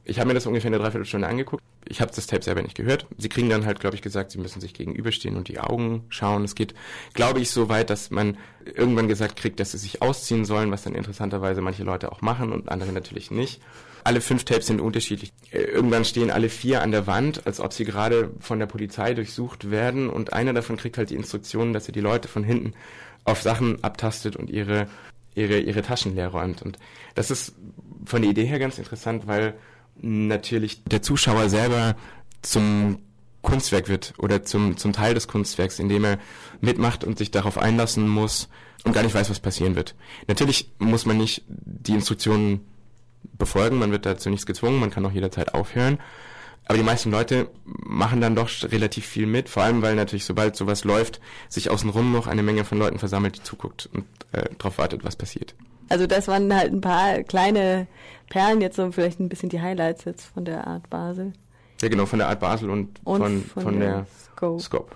Ich 0.05 0.19
habe 0.19 0.27
mir 0.27 0.35
das 0.35 0.45
ungefähr 0.45 0.69
eine 0.69 0.77
Dreiviertelstunde 0.77 1.27
angeguckt. 1.27 1.63
Ich 1.87 2.01
habe 2.01 2.11
das 2.15 2.27
Tape 2.27 2.43
selber 2.43 2.61
nicht 2.61 2.77
gehört. 2.77 3.07
Sie 3.17 3.29
kriegen 3.29 3.49
dann 3.49 3.65
halt, 3.65 3.79
glaube 3.79 3.95
ich, 3.95 4.03
gesagt, 4.03 4.29
sie 4.29 4.37
müssen 4.37 4.61
sich 4.61 4.75
gegenüberstehen 4.75 5.37
und 5.37 5.47
die 5.47 5.59
Augen 5.59 6.05
schauen. 6.09 6.43
Es 6.43 6.53
geht, 6.53 6.75
glaube 7.15 7.39
ich, 7.39 7.49
so 7.49 7.67
weit, 7.67 7.89
dass 7.89 8.11
man 8.11 8.37
irgendwann 8.63 9.07
gesagt 9.07 9.37
kriegt, 9.37 9.59
dass 9.59 9.71
sie 9.71 9.79
sich 9.79 10.03
ausziehen 10.03 10.45
sollen, 10.45 10.69
was 10.69 10.83
dann 10.83 10.93
interessanterweise 10.93 11.61
manche 11.61 11.83
Leute 11.83 12.11
auch 12.11 12.21
machen 12.21 12.53
und 12.53 12.69
andere 12.69 12.91
natürlich 12.91 13.31
nicht. 13.31 13.59
Alle 14.07 14.21
fünf 14.21 14.45
Tapes 14.45 14.67
sind 14.67 14.79
unterschiedlich. 14.79 15.33
Äh, 15.51 15.63
irgendwann 15.63 16.05
stehen 16.05 16.31
alle 16.31 16.47
vier 16.47 16.81
an 16.81 16.91
der 16.91 17.07
Wand, 17.07 17.45
als 17.45 17.59
ob 17.59 17.73
sie 17.73 17.83
gerade 17.83 18.31
von 18.39 18.57
der 18.57 18.65
Polizei 18.65 19.13
durchsucht 19.13 19.69
werden 19.69 20.09
und 20.09 20.31
einer 20.31 20.53
davon 20.53 20.77
kriegt 20.77 20.97
halt 20.97 21.09
die 21.09 21.15
Instruktion, 21.15 21.73
dass 21.73 21.89
er 21.89 21.91
die 21.91 21.99
Leute 21.99 22.29
von 22.29 22.45
hinten 22.45 22.73
auf 23.25 23.41
Sachen 23.41 23.83
abtastet 23.83 24.37
und 24.37 24.49
ihre, 24.49 24.87
ihre, 25.35 25.59
ihre 25.59 25.81
Taschen 25.81 26.15
leer 26.15 26.29
räumt. 26.29 26.61
Und 26.61 26.79
das 27.15 27.31
ist 27.31 27.53
von 28.05 28.21
der 28.21 28.31
Idee 28.31 28.45
her 28.45 28.59
ganz 28.59 28.77
interessant, 28.77 29.27
weil 29.27 29.55
natürlich 29.97 30.85
der 30.85 31.01
Zuschauer 31.01 31.49
selber 31.49 31.97
zum 32.41 32.99
Kunstwerk 33.41 33.89
wird 33.89 34.13
oder 34.19 34.41
zum, 34.43 34.77
zum 34.77 34.93
Teil 34.93 35.15
des 35.15 35.27
Kunstwerks, 35.27 35.79
indem 35.79 36.05
er 36.05 36.19
mitmacht 36.61 37.03
und 37.03 37.17
sich 37.17 37.29
darauf 37.31 37.57
einlassen 37.57 38.07
muss 38.07 38.47
und 38.85 38.93
gar 38.93 39.03
nicht 39.03 39.15
weiß, 39.15 39.29
was 39.29 39.41
passieren 39.41 39.75
wird. 39.75 39.95
Natürlich 40.29 40.71
muss 40.79 41.05
man 41.05 41.17
nicht 41.17 41.43
die 41.47 41.91
Instruktionen 41.91 42.61
befolgen, 43.37 43.77
man 43.77 43.91
wird 43.91 44.05
dazu 44.05 44.29
nichts 44.29 44.45
gezwungen, 44.45 44.79
man 44.79 44.91
kann 44.91 45.05
auch 45.05 45.11
jederzeit 45.11 45.53
aufhören. 45.53 45.99
Aber 46.65 46.77
die 46.77 46.83
meisten 46.83 47.11
Leute 47.11 47.49
machen 47.63 48.19
dann 48.19 48.35
doch 48.35 48.49
relativ 48.63 49.05
viel 49.05 49.25
mit, 49.25 49.47
vor 49.47 49.63
allem 49.63 49.81
weil 49.81 49.95
natürlich, 49.95 50.25
sobald 50.25 50.55
sowas 50.55 50.83
läuft, 50.83 51.21
sich 51.47 51.69
außenrum 51.69 52.11
noch 52.11 52.27
eine 52.27 52.43
Menge 52.43 52.65
von 52.65 52.77
Leuten 52.77 52.99
versammelt, 52.99 53.37
die 53.37 53.43
zuguckt 53.43 53.89
und 53.93 54.03
äh, 54.33 54.49
darauf 54.57 54.77
wartet, 54.77 55.05
was 55.05 55.15
passiert. 55.15 55.55
Also 55.89 56.07
das 56.07 56.27
waren 56.27 56.53
halt 56.53 56.73
ein 56.73 56.81
paar 56.81 57.23
kleine 57.23 57.87
Perlen, 58.29 58.59
jetzt 58.59 58.75
so 58.75 58.91
vielleicht 58.91 59.21
ein 59.21 59.29
bisschen 59.29 59.47
die 59.47 59.61
Highlights 59.61 60.03
jetzt 60.03 60.25
von 60.25 60.43
der 60.43 60.67
Art 60.67 60.89
Basel. 60.89 61.31
Ja 61.81 61.87
genau, 61.87 62.05
von 62.05 62.19
der 62.19 62.27
Art 62.27 62.41
Basel 62.41 62.69
und, 62.69 62.99
und 63.05 63.21
von, 63.21 63.43
von, 63.43 63.63
von, 63.63 63.79
der, 63.79 63.89
der 63.89 64.07
Scope. 64.35 64.61
Scope. 64.61 64.95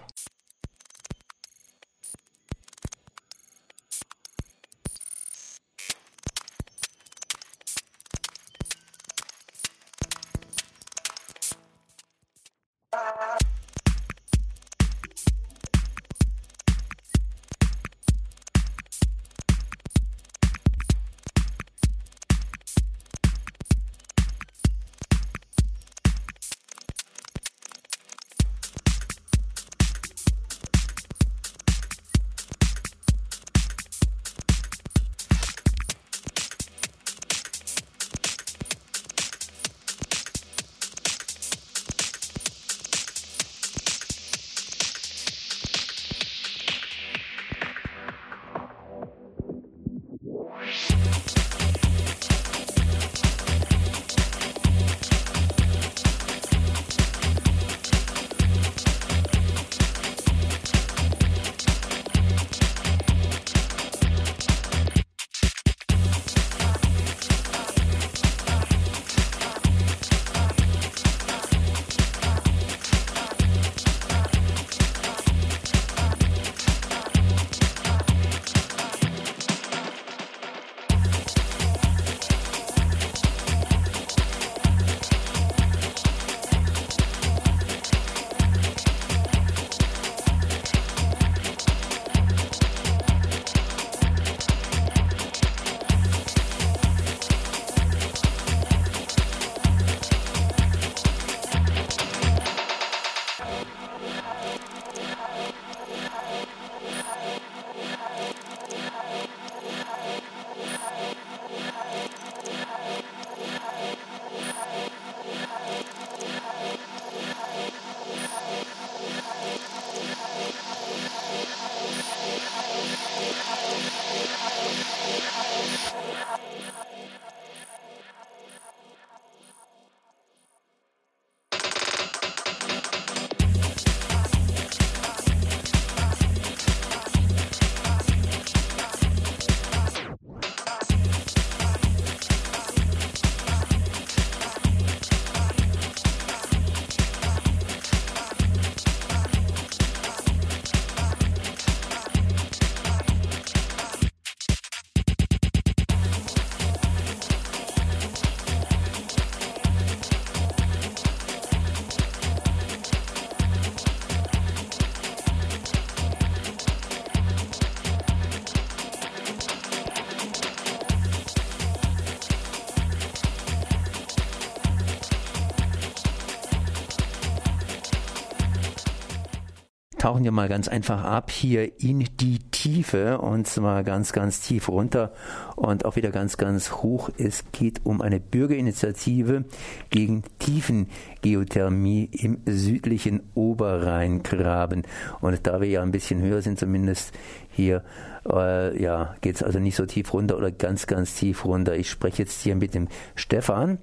Tauchen 180.11 180.25
wir 180.25 180.33
mal 180.33 180.49
ganz 180.49 180.67
einfach 180.67 181.05
ab 181.05 181.31
hier 181.31 181.79
in 181.79 182.05
die 182.19 182.39
Tiefe 182.51 183.19
und 183.19 183.47
zwar 183.47 183.81
ganz, 183.85 184.11
ganz 184.11 184.41
tief 184.41 184.67
runter 184.67 185.13
und 185.55 185.85
auch 185.85 185.95
wieder 185.95 186.11
ganz, 186.11 186.35
ganz 186.35 186.73
hoch. 186.73 187.09
Es 187.17 187.45
geht 187.53 187.85
um 187.85 188.01
eine 188.01 188.19
Bürgerinitiative 188.19 189.45
gegen 189.89 190.23
Tiefengeothermie 190.39 192.09
im 192.11 192.39
südlichen 192.45 193.21
Oberrheingraben. 193.35 194.83
Und 195.21 195.47
da 195.47 195.61
wir 195.61 195.69
ja 195.69 195.81
ein 195.81 195.93
bisschen 195.93 196.21
höher 196.21 196.41
sind, 196.41 196.59
zumindest 196.59 197.13
hier, 197.49 197.81
äh, 198.29 198.83
ja, 198.83 199.15
geht 199.21 199.35
es 199.35 199.43
also 199.43 199.59
nicht 199.59 199.77
so 199.77 199.85
tief 199.85 200.11
runter 200.11 200.35
oder 200.35 200.51
ganz, 200.51 200.87
ganz 200.87 201.15
tief 201.15 201.45
runter. 201.45 201.77
Ich 201.77 201.89
spreche 201.89 202.23
jetzt 202.23 202.41
hier 202.41 202.57
mit 202.57 202.73
dem 202.73 202.89
Stefan 203.15 203.77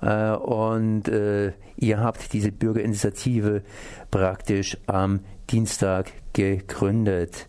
und 0.00 1.08
äh, 1.08 1.52
ihr 1.76 2.00
habt 2.00 2.32
diese 2.32 2.52
Bürgerinitiative 2.52 3.62
praktisch 4.10 4.76
am 4.86 5.20
Dienstag 5.50 6.12
gegründet. 6.32 7.48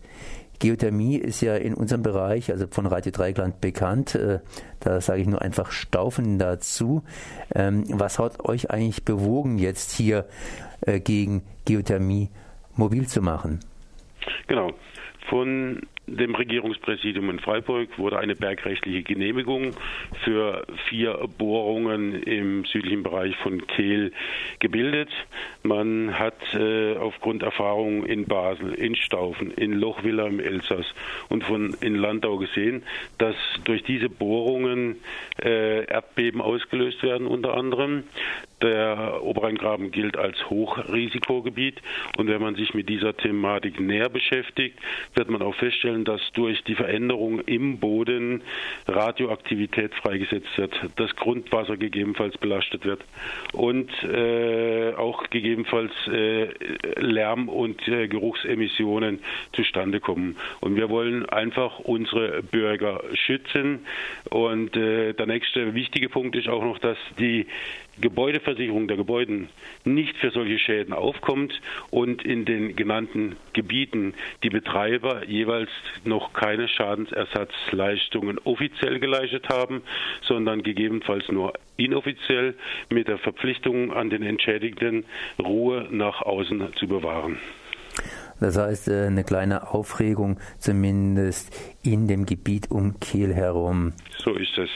Geothermie 0.60 1.16
ist 1.16 1.40
ja 1.40 1.54
in 1.56 1.74
unserem 1.74 2.02
Bereich, 2.02 2.50
also 2.50 2.66
von 2.68 2.86
Radio 2.86 3.12
Dreigland 3.12 3.60
bekannt. 3.60 4.14
Äh, 4.14 4.40
da 4.80 5.00
sage 5.00 5.20
ich 5.20 5.28
nur 5.28 5.40
einfach 5.40 5.70
Staufen 5.70 6.38
dazu. 6.38 7.04
Ähm, 7.54 7.84
was 7.90 8.18
hat 8.18 8.40
euch 8.40 8.70
eigentlich 8.70 9.04
bewogen, 9.04 9.58
jetzt 9.58 9.92
hier 9.92 10.26
äh, 10.80 11.00
gegen 11.00 11.42
Geothermie 11.64 12.30
mobil 12.74 13.06
zu 13.06 13.22
machen? 13.22 13.60
Genau. 14.48 14.72
Von 15.28 15.82
dem 16.16 16.34
Regierungspräsidium 16.34 17.30
in 17.30 17.38
Freiburg 17.38 17.98
wurde 17.98 18.18
eine 18.18 18.34
bergrechtliche 18.34 19.02
Genehmigung 19.02 19.74
für 20.24 20.66
vier 20.88 21.28
Bohrungen 21.38 22.22
im 22.22 22.64
südlichen 22.64 23.02
Bereich 23.02 23.36
von 23.36 23.66
Kehl 23.66 24.12
gebildet. 24.58 25.10
Man 25.62 26.18
hat 26.18 26.54
äh, 26.54 26.96
aufgrund 26.96 27.42
Erfahrungen 27.42 28.04
in 28.04 28.24
Basel, 28.24 28.74
in 28.74 28.96
Staufen, 28.96 29.50
in 29.52 29.72
Lochwiller 29.72 30.26
im 30.26 30.40
Elsass 30.40 30.86
und 31.28 31.44
von 31.44 31.76
in 31.80 31.94
Landau 31.94 32.38
gesehen, 32.38 32.82
dass 33.18 33.36
durch 33.64 33.82
diese 33.82 34.08
Bohrungen 34.08 34.96
äh, 35.42 35.84
Erdbeben 35.84 36.40
ausgelöst 36.40 37.02
werden 37.02 37.26
unter 37.26 37.54
anderem. 37.54 38.04
Der 38.62 39.22
Oberrheingraben 39.22 39.90
gilt 39.90 40.16
als 40.16 40.50
Hochrisikogebiet 40.50 41.80
und 42.16 42.28
wenn 42.28 42.42
man 42.42 42.56
sich 42.56 42.74
mit 42.74 42.88
dieser 42.88 43.16
Thematik 43.16 43.78
näher 43.78 44.08
beschäftigt, 44.08 44.78
wird 45.14 45.30
man 45.30 45.42
auch 45.42 45.54
feststellen, 45.54 46.04
dass 46.04 46.20
durch 46.32 46.62
die 46.64 46.74
Veränderung 46.74 47.40
im 47.40 47.78
Boden 47.78 48.42
Radioaktivität 48.86 49.94
freigesetzt 49.94 50.56
wird, 50.56 50.74
das 50.96 51.14
Grundwasser 51.16 51.76
gegebenenfalls 51.76 52.36
belastet 52.38 52.84
wird 52.84 53.04
und 53.52 53.90
äh, 54.02 54.92
auch 54.94 55.28
gegebenenfalls 55.30 55.92
äh, 56.08 56.48
Lärm- 56.96 57.48
und 57.48 57.86
äh, 57.86 58.08
Geruchsemissionen 58.08 59.20
zustande 59.52 60.00
kommen. 60.00 60.36
Und 60.60 60.76
wir 60.76 60.88
wollen 60.88 61.26
einfach 61.26 61.78
unsere 61.80 62.42
Bürger 62.42 63.02
schützen. 63.14 63.80
Und 64.30 64.76
äh, 64.76 65.12
der 65.12 65.26
nächste 65.26 65.74
wichtige 65.74 66.08
Punkt 66.08 66.36
ist 66.36 66.48
auch 66.48 66.62
noch, 66.62 66.78
dass 66.78 66.98
die 67.18 67.46
Gebäudeversicherung 68.00 68.88
der 68.88 68.96
Gebäuden 68.96 69.48
nicht 69.84 70.16
für 70.16 70.30
solche 70.30 70.58
Schäden 70.58 70.92
aufkommt 70.92 71.60
und 71.90 72.24
in 72.24 72.44
den 72.44 72.76
genannten 72.76 73.36
Gebieten 73.52 74.14
die 74.42 74.50
Betreiber 74.50 75.26
jeweils 75.26 75.70
noch 76.04 76.32
keine 76.32 76.68
Schadensersatzleistungen 76.68 78.38
offiziell 78.44 78.98
geleistet 78.98 79.48
haben, 79.48 79.82
sondern 80.22 80.62
gegebenenfalls 80.62 81.28
nur 81.28 81.54
inoffiziell 81.76 82.54
mit 82.90 83.08
der 83.08 83.18
Verpflichtung 83.18 83.92
an 83.92 84.10
den 84.10 84.22
Entschädigten 84.22 85.04
Ruhe 85.38 85.88
nach 85.90 86.22
außen 86.22 86.74
zu 86.76 86.88
bewahren. 86.88 87.38
Das 88.40 88.56
heißt, 88.56 88.88
äh, 88.88 89.06
eine 89.06 89.24
kleine 89.24 89.72
Aufregung 89.72 90.38
zumindest 90.58 91.52
in 91.92 92.06
dem 92.06 92.26
Gebiet 92.26 92.70
um 92.70 93.00
Kiel 93.00 93.34
herum. 93.34 93.92
So 94.18 94.34
ist 94.34 94.58
es. 94.58 94.68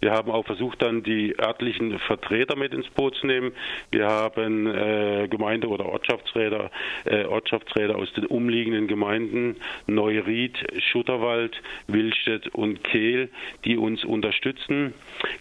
Wir 0.00 0.12
haben 0.12 0.30
auch 0.30 0.46
versucht, 0.46 0.82
dann 0.82 1.02
die 1.02 1.36
örtlichen 1.38 1.98
Vertreter 2.00 2.56
mit 2.56 2.72
ins 2.72 2.88
Boot 2.90 3.16
zu 3.16 3.26
nehmen. 3.26 3.52
Wir 3.90 4.06
haben 4.06 4.66
äh, 4.66 5.26
Gemeinde- 5.28 5.68
oder 5.68 5.86
Ortschaftsräte, 5.86 6.70
äh, 7.06 7.24
Ortschaftsräte 7.24 7.96
aus 7.96 8.12
den 8.12 8.26
umliegenden 8.26 8.86
Gemeinden 8.86 9.56
Neuried, 9.86 10.56
Schutterwald, 10.90 11.60
Willstedt 11.88 12.48
und 12.48 12.84
Kehl, 12.84 13.30
die 13.64 13.76
uns 13.76 14.04
unterstützen. 14.04 14.94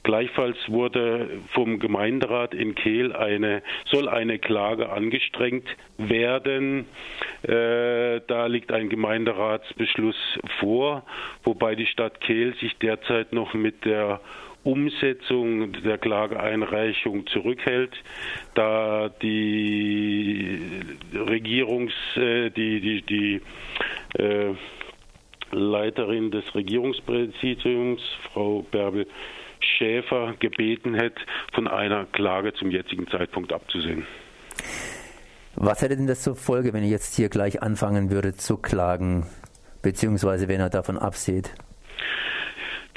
Gleichfalls 0.04 0.58
wurde 0.68 1.30
vom 1.54 1.80
Gemeinderat 1.80 2.54
in 2.54 2.76
Kehl 2.76 3.14
eine, 3.14 3.62
soll 3.86 4.10
eine 4.10 4.40
Klage 4.40 4.90
angestrengt 4.90 5.68
werden. 5.98 6.86
Äh, 7.44 8.22
da 8.28 8.48
liegt 8.48 8.72
ein 8.72 8.90
Gemeinderatsbeschluss 8.90 10.16
vor, 10.60 11.04
wobei 11.44 11.76
die 11.76 11.86
Stadt 11.86 12.22
Kehl 12.22 12.56
sich 12.56 12.78
derzeit 12.78 13.34
noch 13.34 13.54
mit 13.54 13.86
der 13.86 14.22
Umsetzung 14.64 15.72
der 15.84 15.98
Klageeinreichung 15.98 17.26
zurückhält, 17.28 17.94
da 18.56 19.10
die 19.22 20.60
Regierungs, 21.14 21.94
äh, 22.18 22.50
die, 22.50 22.82
die, 22.82 23.02
die 23.02 23.42
äh, 24.22 24.54
Leiterin 25.52 26.32
des 26.32 26.54
Regierungspräsidiums, 26.54 28.02
Frau 28.32 28.66
Bärbel 28.70 29.08
Schäfer, 29.60 30.36
gebeten 30.40 30.94
hätte, 30.94 31.22
von 31.54 31.68
einer 31.68 32.06
Klage 32.06 32.54
zum 32.54 32.72
jetzigen 32.72 33.08
Zeitpunkt 33.08 33.52
abzusehen. 33.52 34.06
Was 35.56 35.82
hätte 35.82 35.98
denn 35.98 36.08
das 36.08 36.22
zur 36.22 36.36
Folge, 36.36 36.74
wenn 36.74 36.84
ihr 36.84 36.90
jetzt 36.90 37.16
hier 37.16 37.30
gleich 37.30 37.62
anfangen 37.62 38.12
würde 38.12 38.34
zu 38.36 38.58
klagen, 38.58 39.26
beziehungsweise 39.82 40.48
wenn 40.48 40.60
er 40.60 40.70
davon 40.70 40.98
absieht? 40.98 41.54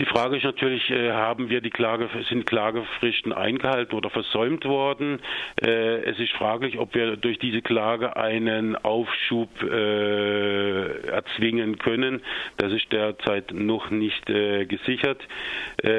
Die 0.02 0.06
Frage 0.06 0.36
ist 0.36 0.44
natürlich, 0.44 0.90
äh, 0.90 1.12
haben 1.12 1.50
wir 1.50 1.60
die 1.60 1.70
Klage, 1.70 2.08
sind 2.28 2.44
Klagefristen 2.46 3.32
eingehalten 3.32 3.94
oder 3.94 4.10
versäumt 4.10 4.64
worden? 4.64 5.20
Äh, 5.62 6.02
es 6.02 6.18
ist 6.18 6.32
fraglich, 6.32 6.78
ob 6.78 6.94
wir 6.94 7.16
durch 7.16 7.38
diese 7.38 7.60
Klage 7.60 8.16
einen 8.16 8.74
Aufschub 8.74 9.50
äh, 9.62 11.06
erzwingen 11.06 11.78
können. 11.78 12.22
Das 12.56 12.72
ist 12.72 12.90
derzeit 12.90 13.52
noch 13.52 13.90
nicht 13.90 14.26
gesichert. 14.26 15.20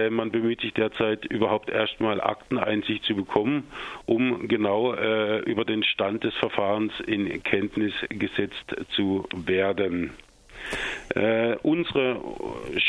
Man 0.10 0.32
bemüht 0.32 0.62
sich 0.62 0.74
derzeit 0.74 1.26
überhaupt 1.26 1.70
erstmal 1.70 2.22
Akteneinsicht 2.22 3.04
zu 3.04 3.16
bekommen, 3.16 3.66
um 4.06 4.48
genau 4.48 4.94
über 4.94 5.66
den 5.66 5.84
Stand 5.84 6.24
des 6.24 6.34
Verfahrens 6.36 6.94
in 7.06 7.44
Kenntnis 7.44 7.94
gesetzt 8.10 8.76
zu 8.96 9.26
werden. 9.36 10.12
Äh, 11.16 11.56
unsere 11.62 12.20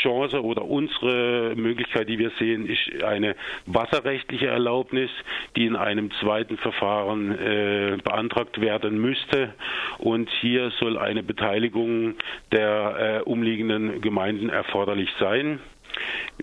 Chance 0.01 0.43
oder 0.43 0.65
unsere 0.65 1.53
Möglichkeit, 1.55 2.09
die 2.09 2.17
wir 2.17 2.31
sehen, 2.39 2.67
ist 2.67 3.03
eine 3.03 3.35
wasserrechtliche 3.65 4.47
Erlaubnis, 4.47 5.11
die 5.55 5.65
in 5.65 5.75
einem 5.75 6.09
zweiten 6.21 6.57
Verfahren 6.57 7.31
äh, 7.37 7.97
beantragt 8.03 8.61
werden 8.61 8.99
müsste. 8.99 9.53
Und 9.99 10.29
hier 10.41 10.71
soll 10.79 10.97
eine 10.97 11.23
Beteiligung 11.23 12.15
der 12.51 13.21
äh, 13.25 13.29
umliegenden 13.29 14.01
Gemeinden 14.01 14.49
erforderlich 14.49 15.09
sein. 15.19 15.59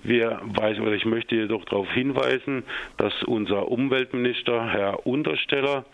Wir 0.02 0.40
weisen, 0.42 0.82
oder 0.82 0.92
ich 0.92 1.04
möchte 1.04 1.36
jedoch 1.36 1.64
darauf 1.64 1.90
hinweisen, 1.92 2.64
dass 2.96 3.22
unser 3.24 3.68
Umweltminister, 3.68 4.72
Herr 4.72 5.06
Untersteller, 5.06 5.84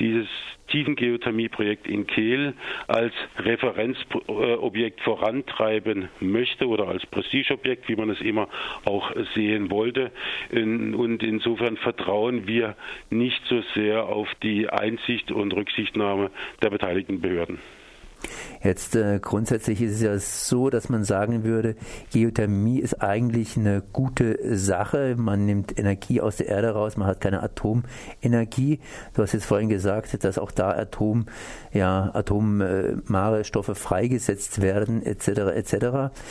dieses 0.00 0.28
Tiefengeothermieprojekt 0.68 1.86
in 1.86 2.06
Kehl 2.06 2.54
als 2.88 3.12
Referenzobjekt 3.38 5.00
vorantreiben 5.02 6.08
möchte 6.20 6.66
oder 6.66 6.88
als 6.88 7.04
Prestigeobjekt, 7.06 7.88
wie 7.88 7.96
man 7.96 8.10
es 8.10 8.20
immer 8.20 8.48
auch 8.84 9.12
sehen 9.34 9.70
wollte. 9.70 10.10
Und 10.50 11.22
insofern 11.22 11.76
vertrauen 11.76 12.46
wir 12.46 12.74
nicht 13.10 13.42
so 13.46 13.62
sehr 13.74 14.04
auf 14.04 14.28
die 14.42 14.68
Einsicht 14.70 15.30
und 15.30 15.52
Rücksichtnahme 15.52 16.30
der 16.62 16.70
beteiligten 16.70 17.20
Behörden. 17.20 17.58
Jetzt 18.62 18.94
äh, 18.94 19.18
grundsätzlich 19.20 19.80
ist 19.82 19.94
es 19.94 20.02
ja 20.02 20.18
so, 20.18 20.70
dass 20.70 20.88
man 20.88 21.04
sagen 21.04 21.44
würde, 21.44 21.74
Geothermie 22.12 22.78
ist 22.78 23.02
eigentlich 23.02 23.56
eine 23.56 23.82
gute 23.92 24.38
Sache. 24.56 25.14
Man 25.16 25.46
nimmt 25.46 25.78
Energie 25.78 26.20
aus 26.20 26.36
der 26.36 26.48
Erde 26.48 26.70
raus, 26.70 26.96
man 26.96 27.08
hat 27.08 27.20
keine 27.20 27.42
Atomenergie. 27.42 28.80
Du 29.14 29.22
hast 29.22 29.32
jetzt 29.32 29.46
vorhin 29.46 29.68
gesagt, 29.68 30.22
dass 30.24 30.38
auch 30.38 30.52
da 30.52 30.70
Atom, 30.70 31.26
ja, 31.72 32.10
atomare 32.14 33.44
Stoffe 33.44 33.74
freigesetzt 33.74 34.62
werden, 34.62 35.04
etc. 35.04 35.28
etc. 35.28 35.72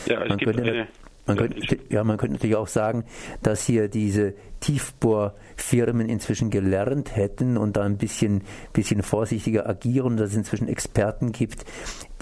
Ja, 0.06 0.22
es 0.22 0.28
man 0.28 0.38
gibt 0.38 0.56
könnte, 0.56 0.86
man 1.26 1.36
könnte, 1.36 1.78
ja, 1.88 2.04
man 2.04 2.16
könnte 2.16 2.34
natürlich 2.34 2.56
auch 2.56 2.68
sagen, 2.68 3.04
dass 3.42 3.64
hier 3.64 3.88
diese 3.88 4.34
Tiefbohrfirmen 4.62 6.08
inzwischen 6.08 6.50
gelernt 6.50 7.14
hätten 7.16 7.56
und 7.56 7.76
da 7.76 7.82
ein 7.82 7.98
bisschen, 7.98 8.42
bisschen 8.72 9.02
vorsichtiger 9.02 9.68
agieren, 9.68 10.16
dass 10.16 10.30
es 10.30 10.36
inzwischen 10.36 10.68
Experten 10.68 11.32
gibt, 11.32 11.64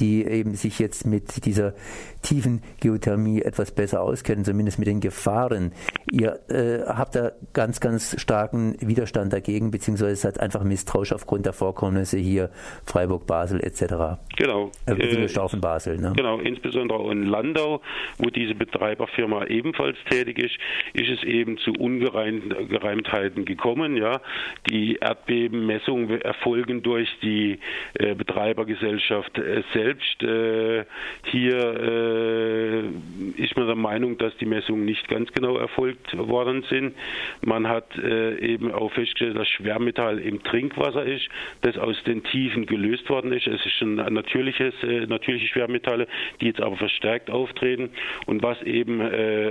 die 0.00 0.24
eben 0.24 0.54
sich 0.54 0.78
jetzt 0.78 1.06
mit 1.06 1.44
dieser 1.44 1.74
tiefen 2.22 2.62
Geothermie 2.80 3.42
etwas 3.42 3.72
besser 3.72 4.00
auskennen, 4.00 4.44
zumindest 4.44 4.78
mit 4.78 4.88
den 4.88 5.00
Gefahren. 5.00 5.72
Ihr 6.10 6.40
äh, 6.48 6.86
habt 6.86 7.14
da 7.14 7.32
ganz, 7.52 7.80
ganz 7.80 8.18
starken 8.18 8.76
Widerstand 8.80 9.32
dagegen, 9.32 9.70
beziehungsweise 9.70 10.16
seid 10.16 10.40
einfach 10.40 10.64
misstrauisch 10.64 11.12
aufgrund 11.12 11.44
der 11.44 11.52
Vorkommnisse 11.52 12.16
hier 12.16 12.50
Freiburg, 12.86 13.26
Basel 13.26 13.62
etc. 13.62 14.18
Genau. 14.36 14.70
Äh, 14.86 14.92
äh, 14.92 15.56
Basel. 15.60 15.98
Ne? 15.98 16.14
Genau, 16.16 16.38
insbesondere 16.38 17.12
in 17.12 17.24
Landau, 17.24 17.82
wo 18.16 18.30
diese 18.30 18.54
Betreiberfirma 18.54 19.44
ebenfalls 19.46 19.98
tätig 20.08 20.38
ist, 20.38 20.56
ist 20.94 21.10
es 21.10 21.22
eben 21.24 21.58
zu 21.58 21.72
ungereimten 21.72 22.29
Ungereimtheiten 22.30 23.44
gekommen. 23.44 23.96
Ja, 23.96 24.20
die 24.68 24.96
Erdbebenmessungen 24.96 26.20
erfolgen 26.20 26.82
durch 26.82 27.08
die 27.22 27.58
äh, 27.94 28.14
Betreibergesellschaft 28.14 29.38
äh, 29.38 29.62
selbst. 29.72 30.22
Äh, 30.22 30.84
hier 31.24 31.56
äh, 31.56 33.42
ist 33.42 33.56
man 33.56 33.66
der 33.66 33.76
Meinung, 33.76 34.18
dass 34.18 34.36
die 34.38 34.46
Messungen 34.46 34.84
nicht 34.84 35.08
ganz 35.08 35.32
genau 35.32 35.56
erfolgt 35.56 36.16
worden 36.16 36.64
sind. 36.68 36.94
Man 37.42 37.68
hat 37.68 37.96
äh, 37.96 38.38
eben 38.38 38.72
auch 38.72 38.92
festgestellt, 38.92 39.36
dass 39.36 39.48
Schwermetall 39.48 40.18
im 40.18 40.42
Trinkwasser 40.42 41.04
ist, 41.04 41.28
das 41.62 41.76
aus 41.78 42.02
den 42.04 42.22
Tiefen 42.24 42.66
gelöst 42.66 43.08
worden 43.08 43.32
ist. 43.32 43.46
Es 43.46 43.64
ist 43.64 43.74
schon 43.74 43.96
natürliches, 43.96 44.74
äh, 44.82 45.06
natürliche 45.06 45.46
Schwermetalle, 45.48 46.06
die 46.40 46.46
jetzt 46.46 46.60
aber 46.60 46.76
verstärkt 46.76 47.30
auftreten. 47.30 47.90
Und 48.26 48.42
was 48.42 48.60
eben 48.62 49.00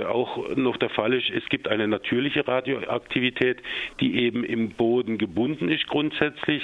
auch 0.06 0.56
noch 0.56 0.76
der 0.76 0.90
Fall 0.90 1.12
ist, 1.14 1.30
es 1.30 1.44
gibt 1.48 1.68
eine 1.68 1.88
natürliche 1.88 2.46
Radio 2.46 2.69
Radioaktivität, 2.74 3.58
die 4.00 4.16
eben 4.24 4.44
im 4.44 4.70
Boden 4.70 5.18
gebunden 5.18 5.68
ist 5.68 5.86
grundsätzlich, 5.88 6.62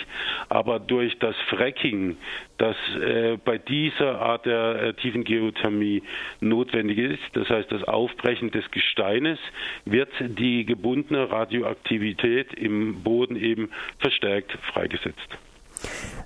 aber 0.49 0.79
durch 0.79 1.19
das 1.19 1.37
Fracking, 1.49 2.17
das 2.59 2.77
äh, 3.01 3.37
bei 3.45 3.59
dieser 3.59 4.21
Art 4.21 4.47
der 4.47 4.83
äh, 4.83 4.95
tiefen 4.95 5.25
Geothermie 5.25 6.03
notwendig 6.41 6.99
ist, 6.99 7.23
das 7.33 7.49
heißt 7.49 7.71
das 7.71 7.85
Aufbrechen 7.85 8.51
des 8.51 8.71
Gesteines, 8.71 9.39
wird 9.85 10.11
die 10.21 10.65
gebundene 10.65 11.31
Radioaktivität 11.31 12.55
im 12.55 13.03
Boden 13.03 13.37
eben 13.37 13.71
verstärkt 13.99 14.53
freigesetzt. 14.73 15.39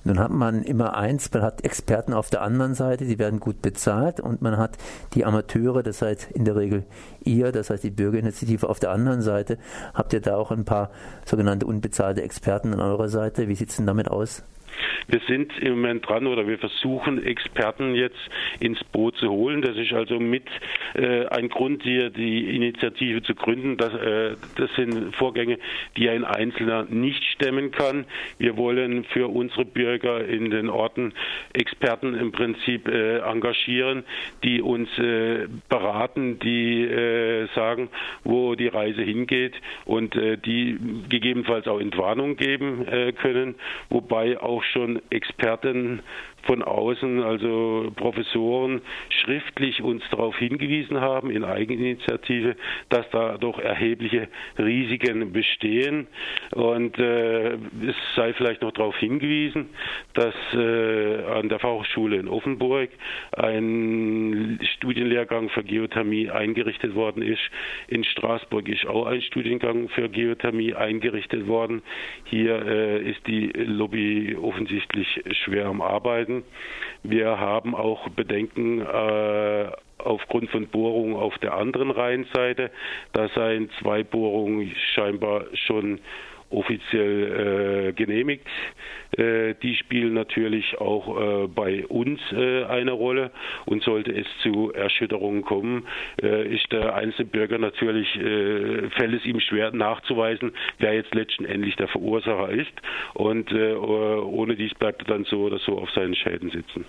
Nun 0.04 0.18
hat 0.18 0.30
man 0.30 0.62
immer 0.62 0.94
eins, 0.96 1.30
man 1.32 1.42
hat 1.42 1.62
Experten 1.62 2.14
auf 2.14 2.30
der 2.30 2.42
anderen 2.42 2.74
Seite, 2.74 3.04
die 3.04 3.18
werden 3.18 3.38
gut 3.38 3.60
bezahlt 3.60 4.18
und 4.18 4.40
man 4.40 4.56
hat 4.56 4.78
die 5.12 5.24
Amateure, 5.24 5.82
das 5.82 6.00
heißt 6.00 6.30
in 6.32 6.44
der 6.44 6.56
Regel 6.56 6.84
ihr, 7.22 7.52
das 7.52 7.68
heißt 7.68 7.84
die 7.84 7.90
Bürgerinitiative 7.90 8.68
auf 8.68 8.80
der 8.80 8.92
anderen 8.92 9.20
Seite. 9.20 9.58
Habt 9.92 10.12
ihr 10.12 10.20
da 10.20 10.36
auch 10.36 10.50
ein 10.50 10.64
paar 10.64 10.90
sogenannte 11.26 11.66
unbezahlte 11.66 12.22
Experten 12.22 12.72
an 12.72 12.80
eurer 12.80 13.08
Seite? 13.08 13.48
Wie 13.48 13.54
sieht 13.54 13.70
es 13.70 13.76
denn 13.76 13.86
damit 13.86 14.08
aus? 14.08 14.42
Wir 15.08 15.20
sind 15.26 15.52
im 15.58 15.72
Moment 15.72 16.08
dran 16.08 16.26
oder 16.26 16.46
wir 16.46 16.58
versuchen 16.58 17.24
Experten 17.24 17.94
jetzt 17.94 18.20
ins 18.60 18.82
Boot 18.84 19.16
zu 19.16 19.30
holen. 19.30 19.62
Das 19.62 19.76
ist 19.76 19.92
also 19.92 20.18
mit 20.20 20.44
äh, 20.94 21.26
ein 21.26 21.48
Grund, 21.48 21.82
hier 21.82 22.10
die 22.10 22.54
Initiative 22.54 23.22
zu 23.22 23.34
gründen. 23.34 23.76
Das, 23.76 23.92
äh, 23.94 24.36
das 24.56 24.70
sind 24.76 25.14
Vorgänge, 25.16 25.58
die 25.96 26.08
ein 26.08 26.24
Einzelner 26.24 26.86
nicht 26.88 27.24
stemmen 27.24 27.70
kann. 27.70 28.04
Wir 28.38 28.56
wollen 28.56 29.04
für 29.04 29.28
unsere 29.28 29.64
Bürger 29.64 30.24
in 30.24 30.50
den 30.50 30.68
Orten 30.68 31.12
Experten 31.52 32.14
im 32.14 32.32
Prinzip 32.32 32.88
äh, 32.88 33.18
engagieren, 33.18 34.04
die 34.44 34.62
uns 34.62 34.88
äh, 34.98 35.48
beraten, 35.68 36.38
die 36.38 36.84
äh, 36.84 37.48
sagen, 37.54 37.88
wo 38.24 38.54
die 38.54 38.68
Reise 38.68 39.02
hingeht 39.02 39.54
und 39.84 40.14
äh, 40.16 40.36
die 40.36 40.78
gegebenenfalls 41.08 41.66
auch 41.66 41.80
Entwarnung 41.80 42.36
geben 42.36 42.86
können, 43.20 43.54
wobei 43.88 44.38
auch 44.40 44.59
schon 44.64 45.00
Experten 45.10 46.02
von 46.42 46.62
außen, 46.62 47.22
also 47.22 47.92
Professoren, 47.96 48.82
schriftlich 49.22 49.82
uns 49.82 50.02
darauf 50.10 50.36
hingewiesen 50.38 51.00
haben 51.00 51.30
in 51.30 51.44
Eigeninitiative, 51.44 52.56
dass 52.88 53.08
da 53.10 53.38
doch 53.38 53.58
erhebliche 53.58 54.28
Risiken 54.58 55.32
bestehen. 55.32 56.06
Und 56.52 56.98
äh, 56.98 57.54
es 57.54 57.96
sei 58.16 58.32
vielleicht 58.34 58.62
noch 58.62 58.72
darauf 58.72 58.96
hingewiesen, 58.96 59.70
dass 60.14 60.34
äh, 60.54 61.24
an 61.24 61.48
der 61.48 61.58
Fachhochschule 61.58 62.16
in 62.16 62.28
Offenburg 62.28 62.90
ein 63.32 64.58
Studienlehrgang 64.76 65.50
für 65.50 65.62
Geothermie 65.62 66.30
eingerichtet 66.30 66.94
worden 66.94 67.22
ist. 67.22 67.42
In 67.88 68.04
Straßburg 68.04 68.68
ist 68.68 68.86
auch 68.86 69.06
ein 69.06 69.22
Studiengang 69.22 69.88
für 69.90 70.08
Geothermie 70.08 70.74
eingerichtet 70.74 71.46
worden. 71.46 71.82
Hier 72.24 72.64
äh, 72.66 73.10
ist 73.10 73.26
die 73.26 73.48
Lobby 73.54 74.36
offensichtlich 74.40 75.22
schwer 75.44 75.66
am 75.66 75.82
Arbeiten 75.82 76.29
werden. 76.30 76.44
Wir 77.02 77.38
haben 77.38 77.74
auch 77.74 78.08
Bedenken 78.10 78.80
äh, 78.80 79.70
aufgrund 79.98 80.50
von 80.50 80.66
Bohrungen 80.68 81.16
auf 81.16 81.36
der 81.38 81.54
anderen 81.54 81.90
Rheinseite. 81.90 82.70
Da 83.12 83.28
seien 83.28 83.70
zwei 83.80 84.02
Bohrungen 84.02 84.72
scheinbar 84.94 85.44
schon 85.66 86.00
offiziell 86.50 87.88
äh, 87.88 87.92
genehmigt. 87.92 88.46
Äh, 89.16 89.54
die 89.62 89.74
spielen 89.76 90.14
natürlich 90.14 90.78
auch 90.78 91.44
äh, 91.44 91.46
bei 91.48 91.86
uns 91.86 92.20
äh, 92.32 92.64
eine 92.64 92.92
Rolle 92.92 93.30
und 93.66 93.82
sollte 93.82 94.12
es 94.12 94.26
zu 94.42 94.72
Erschütterungen 94.72 95.42
kommen, 95.42 95.86
äh, 96.22 96.54
ist 96.54 96.70
der 96.72 96.94
einzelne 96.94 97.26
Bürger 97.26 97.58
natürlich, 97.58 98.08
äh, 98.16 98.90
fällt 98.90 99.14
es 99.14 99.24
ihm 99.24 99.40
schwer 99.40 99.72
nachzuweisen, 99.72 100.52
wer 100.78 100.94
jetzt 100.94 101.14
letztendlich 101.14 101.76
der 101.76 101.88
Verursacher 101.88 102.50
ist 102.50 102.72
und 103.14 103.52
ohne 103.52 104.56
dies 104.56 104.74
bleibt 104.74 105.02
er 105.02 105.08
dann 105.08 105.24
so 105.24 105.42
oder 105.42 105.58
so 105.58 105.78
auf 105.78 105.90
seinen 105.90 106.14
Schäden 106.14 106.50
sitzen. 106.50 106.84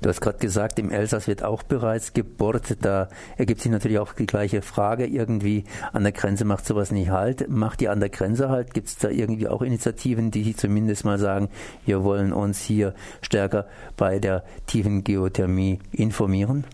Du 0.00 0.08
hast 0.08 0.20
gerade 0.20 0.38
gesagt, 0.38 0.78
im 0.78 0.90
Elsass 0.90 1.26
wird 1.26 1.42
auch 1.42 1.62
bereits 1.62 2.12
gebohrt. 2.12 2.76
Da 2.82 3.08
ergibt 3.36 3.60
sich 3.60 3.72
natürlich 3.72 3.98
auch 3.98 4.12
die 4.12 4.26
gleiche 4.26 4.62
Frage. 4.62 5.06
Irgendwie 5.06 5.64
an 5.92 6.04
der 6.04 6.12
Grenze 6.12 6.44
macht 6.44 6.66
sowas 6.66 6.92
nicht 6.92 7.10
halt. 7.10 7.48
Macht 7.48 7.82
ihr 7.82 7.90
an 7.90 8.00
der 8.00 8.10
Grenze 8.10 8.48
halt? 8.48 8.74
Gibt 8.74 8.86
es 8.86 8.95
da 8.98 9.08
irgendwie 9.08 9.48
auch 9.48 9.62
Initiativen, 9.62 10.30
die 10.30 10.54
zumindest 10.54 11.04
mal 11.04 11.18
sagen, 11.18 11.48
wir 11.84 12.04
wollen 12.04 12.32
uns 12.32 12.62
hier 12.62 12.94
stärker 13.22 13.66
bei 13.96 14.18
der 14.18 14.44
tiefen 14.66 15.04
Geothermie 15.04 15.78
informieren? 15.92 16.64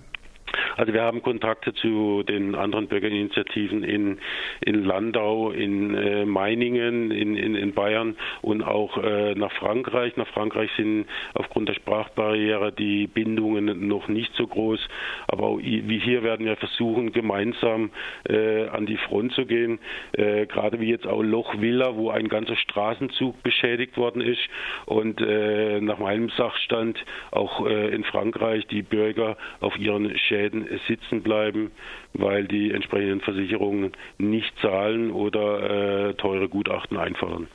Also 0.77 0.93
wir 0.93 1.03
haben 1.03 1.23
Kontakte 1.23 1.73
zu 1.75 2.23
den 2.23 2.55
anderen 2.55 2.89
Bürgerinitiativen 2.89 3.85
in, 3.85 4.19
in 4.61 4.85
Landau, 4.85 5.51
in 5.51 5.95
äh, 5.95 6.25
Meiningen, 6.25 7.11
in, 7.11 7.37
in, 7.37 7.55
in 7.55 7.73
Bayern 7.73 8.17
und 8.41 8.63
auch 8.63 8.99
äh, 8.99 9.35
nach 9.35 9.53
Frankreich. 9.53 10.17
Nach 10.17 10.29
Frankreich 10.29 10.71
sind 10.77 11.07
aufgrund 11.35 11.69
der 11.69 11.75
Sprachbarriere 11.75 12.73
die 12.73 13.07
Bindungen 13.07 13.89
noch 13.89 14.09
nicht 14.09 14.33
so 14.35 14.47
groß. 14.47 14.81
Aber 15.29 15.59
wie 15.59 15.99
hier 15.99 16.23
werden 16.23 16.47
wir 16.47 16.57
versuchen, 16.57 17.13
gemeinsam 17.13 17.91
äh, 18.29 18.67
an 18.69 18.87
die 18.87 18.97
Front 18.97 19.33
zu 19.33 19.47
gehen. 19.47 19.79
Äh, 20.13 20.47
gerade 20.47 20.81
wie 20.81 20.91
jetzt 20.91 21.07
auch 21.07 21.23
Loch 21.23 21.61
Villa, 21.61 21.97
wo 21.97 22.11
ein 22.11 22.29
ganzer 22.29 22.57
Straßenzug 22.57 23.43
beschädigt 23.43 23.97
worden 23.97 24.23
ist. 24.23 24.41
Und 24.87 25.21
äh, 25.21 25.81
nach 25.81 25.99
meinem 25.99 26.31
Sachstand 26.31 27.03
auch 27.31 27.67
äh, 27.67 27.95
in 27.95 28.05
Frankreich 28.05 28.67
die 28.67 28.83
Bürger 28.83 29.37
auf 29.61 29.79
ihren 29.79 30.17
Schäden 30.19 30.62
sitzen 30.87 31.23
bleiben, 31.23 31.71
weil 32.13 32.47
die 32.47 32.73
entsprechenden 32.73 33.21
Versicherungen 33.21 33.93
nicht 34.19 34.53
zahlen 34.61 35.11
oder 35.11 36.09
äh, 36.09 36.15
teure 36.15 36.49
Gutachten 36.49 36.97
einfordern. 36.97 37.49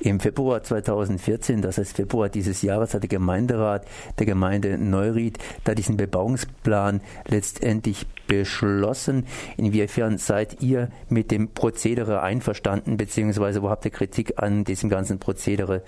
Im 0.00 0.20
Februar 0.20 0.62
2014, 0.62 1.62
das 1.62 1.78
heißt 1.78 1.96
Februar 1.96 2.28
dieses 2.28 2.62
Jahres, 2.62 2.94
hat 2.94 3.02
der 3.02 3.08
Gemeinderat 3.08 3.84
der 4.18 4.26
Gemeinde 4.26 4.78
Neuried 4.78 5.38
da 5.64 5.74
diesen 5.74 5.96
Bebauungsplan 5.96 7.00
letztendlich 7.26 8.06
beschlossen. 8.28 9.26
Inwiefern 9.56 10.18
seid 10.18 10.62
ihr 10.62 10.90
mit 11.08 11.32
dem 11.32 11.52
Prozedere 11.52 12.22
einverstanden, 12.22 12.96
beziehungsweise 12.96 13.62
wo 13.62 13.70
habt 13.70 13.84
ihr 13.84 13.90
Kritik 13.90 14.34
an 14.36 14.64
diesem 14.64 14.88
ganzen 14.88 15.18
Prozedere? 15.18 15.82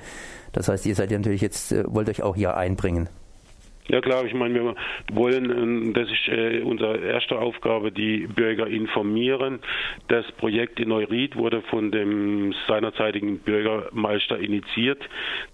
Das 0.52 0.68
heißt, 0.68 0.86
ihr 0.86 0.96
seid 0.96 1.12
ja 1.12 1.18
natürlich 1.18 1.42
jetzt, 1.42 1.70
äh, 1.70 1.84
wollt 1.86 2.08
euch 2.08 2.22
auch 2.22 2.34
hier 2.34 2.56
einbringen. 2.56 3.08
Ja 3.90 4.00
klar, 4.00 4.24
ich 4.24 4.34
meine, 4.34 4.54
wir 4.54 4.74
wollen, 5.12 5.50
ähm, 5.50 5.92
das 5.94 6.08
ist 6.08 6.28
äh, 6.28 6.60
unsere 6.60 6.98
erste 6.98 7.40
Aufgabe, 7.40 7.90
die 7.90 8.28
Bürger 8.28 8.68
informieren. 8.68 9.58
Das 10.06 10.30
Projekt 10.32 10.78
in 10.78 10.90
Neuried 10.90 11.34
wurde 11.34 11.60
von 11.62 11.90
dem 11.90 12.54
seinerzeitigen 12.68 13.40
Bürgermeister 13.40 14.38
initiiert. 14.38 15.02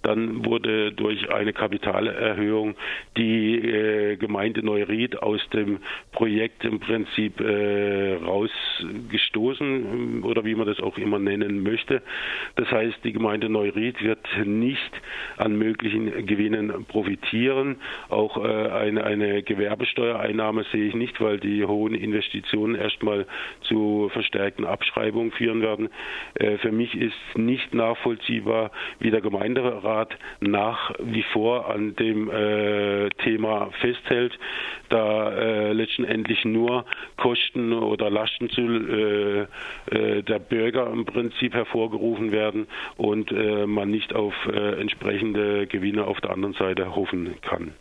Dann 0.03 0.45
wurde 0.45 0.93
durch 0.93 1.33
eine 1.33 1.55
Kapitalerhöhung 1.55 2.75
die 3.17 3.57
äh, 3.57 4.17
Gemeinde 4.17 4.63
Neuried 4.63 5.23
aus 5.23 5.41
dem 5.55 5.79
Projekt 6.13 6.63
im 6.63 6.79
Prinzip 6.79 7.41
äh, 7.41 8.17
rausgestoßen 8.17 10.25
oder 10.25 10.45
wie 10.45 10.55
man 10.55 10.67
das 10.67 10.81
auch 10.81 10.99
immer 10.99 11.19
nennen 11.19 11.63
möchte. 11.63 12.03
Das 12.57 12.71
heißt, 12.71 12.99
die 13.03 13.13
Gemeinde 13.13 13.49
Neuried 13.49 14.03
wird 14.03 14.27
nicht 14.45 14.93
an 15.39 15.57
möglichen 15.57 16.27
Gewinnen 16.27 16.85
profitieren. 16.85 17.77
Auch 18.11 18.26
auch 18.27 18.37
äh, 18.37 18.69
eine, 18.71 19.05
eine 19.05 19.43
Gewerbesteuereinnahme 19.43 20.65
sehe 20.73 20.89
ich 20.89 20.95
nicht, 20.95 21.21
weil 21.21 21.39
die 21.39 21.65
hohen 21.65 21.95
Investitionen 21.95 22.75
erstmal 22.75 23.27
zu 23.63 24.11
verstärkten 24.13 24.65
Abschreibungen 24.65 25.33
führen 25.33 25.63
werden. 25.63 25.89
Äh, 26.35 26.59
für 26.59 26.73
mich 26.73 26.95
ist 26.95 27.15
nicht 27.35 27.75
nachvollziehbar, 27.75 28.71
wie 28.99 29.11
der 29.11 29.21
Gemeinderat 29.21 30.17
nach 30.41 30.93
wie 31.03 31.23
vor 31.33 31.71
an 31.71 31.95
dem 31.97 32.31
äh, 32.31 33.09
Thema 33.25 33.71
festhält, 33.81 34.39
da 34.89 35.33
äh, 35.33 35.73
letztendlich 35.73 36.45
nur 36.45 36.85
Kosten 37.17 37.73
oder 37.73 38.11
Lasten 38.11 38.51
zu 38.51 38.63
äh, 38.63 39.47
äh, 39.91 40.23
der 40.23 40.39
Bürger 40.39 40.91
im 40.91 41.05
Prinzip 41.05 41.55
hervorgerufen 41.55 42.33
werden 42.33 42.67
und 42.97 43.31
man 43.67 43.91
nicht 43.91 44.15
auf 44.15 44.35
entsprechende 44.47 45.67
Gewinne 45.67 46.05
auf 46.05 46.21
der 46.21 46.31
anderen 46.31 46.55
Seite 46.55 46.95
hoffen 46.95 47.35
kann. 47.43 47.73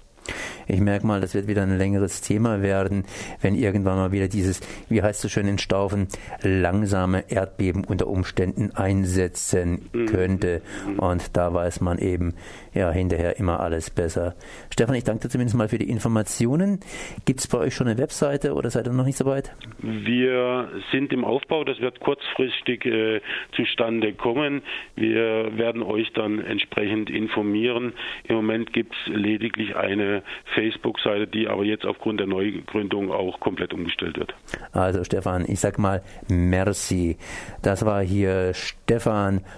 Ich 0.68 0.80
merke 0.80 1.06
mal, 1.06 1.22
das 1.22 1.34
wird 1.34 1.48
wieder 1.48 1.64
ein 1.64 1.78
längeres 1.78 2.22
Thema 2.22 2.62
werden, 2.62 3.06
wenn 3.42 3.56
irgendwann 3.56 3.98
mal 3.98 4.12
wieder 4.12 4.28
dieses, 4.28 4.62
wie 4.90 5.02
heißt 5.02 5.24
es 5.26 5.32
schön 5.32 5.48
in 5.48 5.58
Staufen, 5.58 6.08
langsame 6.42 7.26
Erdbeben 7.30 7.84
unter 7.84 8.08
Umständen 8.08 8.72
einsetzen 8.76 9.90
mhm. 9.94 10.06
könnte. 10.08 10.62
Und 10.98 11.38
da 11.38 11.54
weiß 11.54 11.82
man 11.82 12.00
eben, 12.00 12.34
ja, 12.76 12.92
hinterher 12.92 13.40
immer 13.40 13.60
alles 13.60 13.90
besser. 13.90 14.36
Stefan, 14.72 14.96
ich 14.96 15.04
danke 15.04 15.24
dir 15.24 15.30
zumindest 15.30 15.58
mal 15.58 15.70
für 15.70 15.78
die 15.78 15.90
Informationen. 15.90 16.80
Gibt 17.26 17.40
es 17.40 17.48
bei 17.48 17.58
euch 17.58 17.74
schon 17.74 17.88
eine 17.88 17.98
Webseite 17.98 18.54
oder 18.54 18.70
seid 18.70 18.88
ihr 18.88 18.94
noch 18.94 19.06
nicht 19.06 19.18
so 19.18 19.26
weit? 19.26 19.52
Wir 19.80 20.70
sind 20.92 21.12
im 21.14 21.26
Aufbau, 21.26 21.64
das 21.64 21.80
wird 21.80 22.00
kurzfristig 22.00 22.86
äh, 22.86 23.22
zustande 23.56 24.14
kommen. 24.14 24.62
Wir 24.96 25.58
werden 25.58 25.82
euch 25.82 26.12
dann 26.14 26.40
entsprechend 26.40 27.10
informieren. 27.10 27.94
Im 28.26 28.36
Moment 28.36 28.74
gibt 28.74 28.94
es 28.94 29.14
lediglich 29.14 29.76
eine 29.76 30.22
Facebook-Seite, 30.54 31.28
die 31.28 31.48
aber 31.48 31.64
jetzt 31.64 31.86
aufgrund 31.86 32.20
der 32.20 32.28
Neugründung 32.28 33.12
auch 33.12 33.40
komplett 33.40 33.74
umgestellt 33.74 34.18
wird. 34.18 34.36
Also 34.74 35.04
Stefan, 35.04 35.46
ich 35.48 35.60
sag 35.60 35.80
mal 35.80 36.04
merci. 36.28 37.18
Das 37.64 37.86
war 37.86 38.04
hier 38.04 38.54
Stefan 38.54 38.85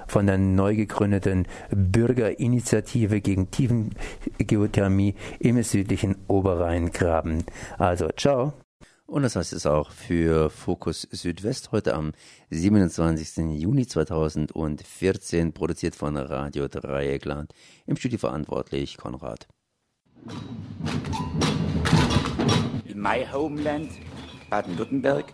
von 0.07 0.25
der 0.25 0.37
neu 0.37 0.75
gegründeten 0.75 1.47
Bürgerinitiative 1.69 3.21
gegen 3.21 3.51
Tiefengeothermie 3.51 5.15
im 5.39 5.61
südlichen 5.63 6.15
Oberrheingraben. 6.27 7.43
Also 7.77 8.09
ciao. 8.15 8.53
Und 9.07 9.23
das 9.23 9.37
heißt 9.37 9.53
es 9.53 9.65
auch 9.65 9.91
für 9.91 10.49
Fokus 10.49 11.07
Südwest 11.11 11.71
heute 11.71 11.93
am 11.93 12.11
27. 12.49 13.57
Juni 13.57 13.87
2014, 13.87 15.53
produziert 15.53 15.95
von 15.95 16.17
Radio 16.17 16.67
Dreieckland. 16.67 17.53
Im 17.85 17.95
Studio 17.95 18.19
verantwortlich 18.19 18.97
Konrad. 18.97 19.47
In 22.83 23.01
my 23.01 23.25
homeland, 23.31 23.91
Baden-Württemberg, 24.49 25.33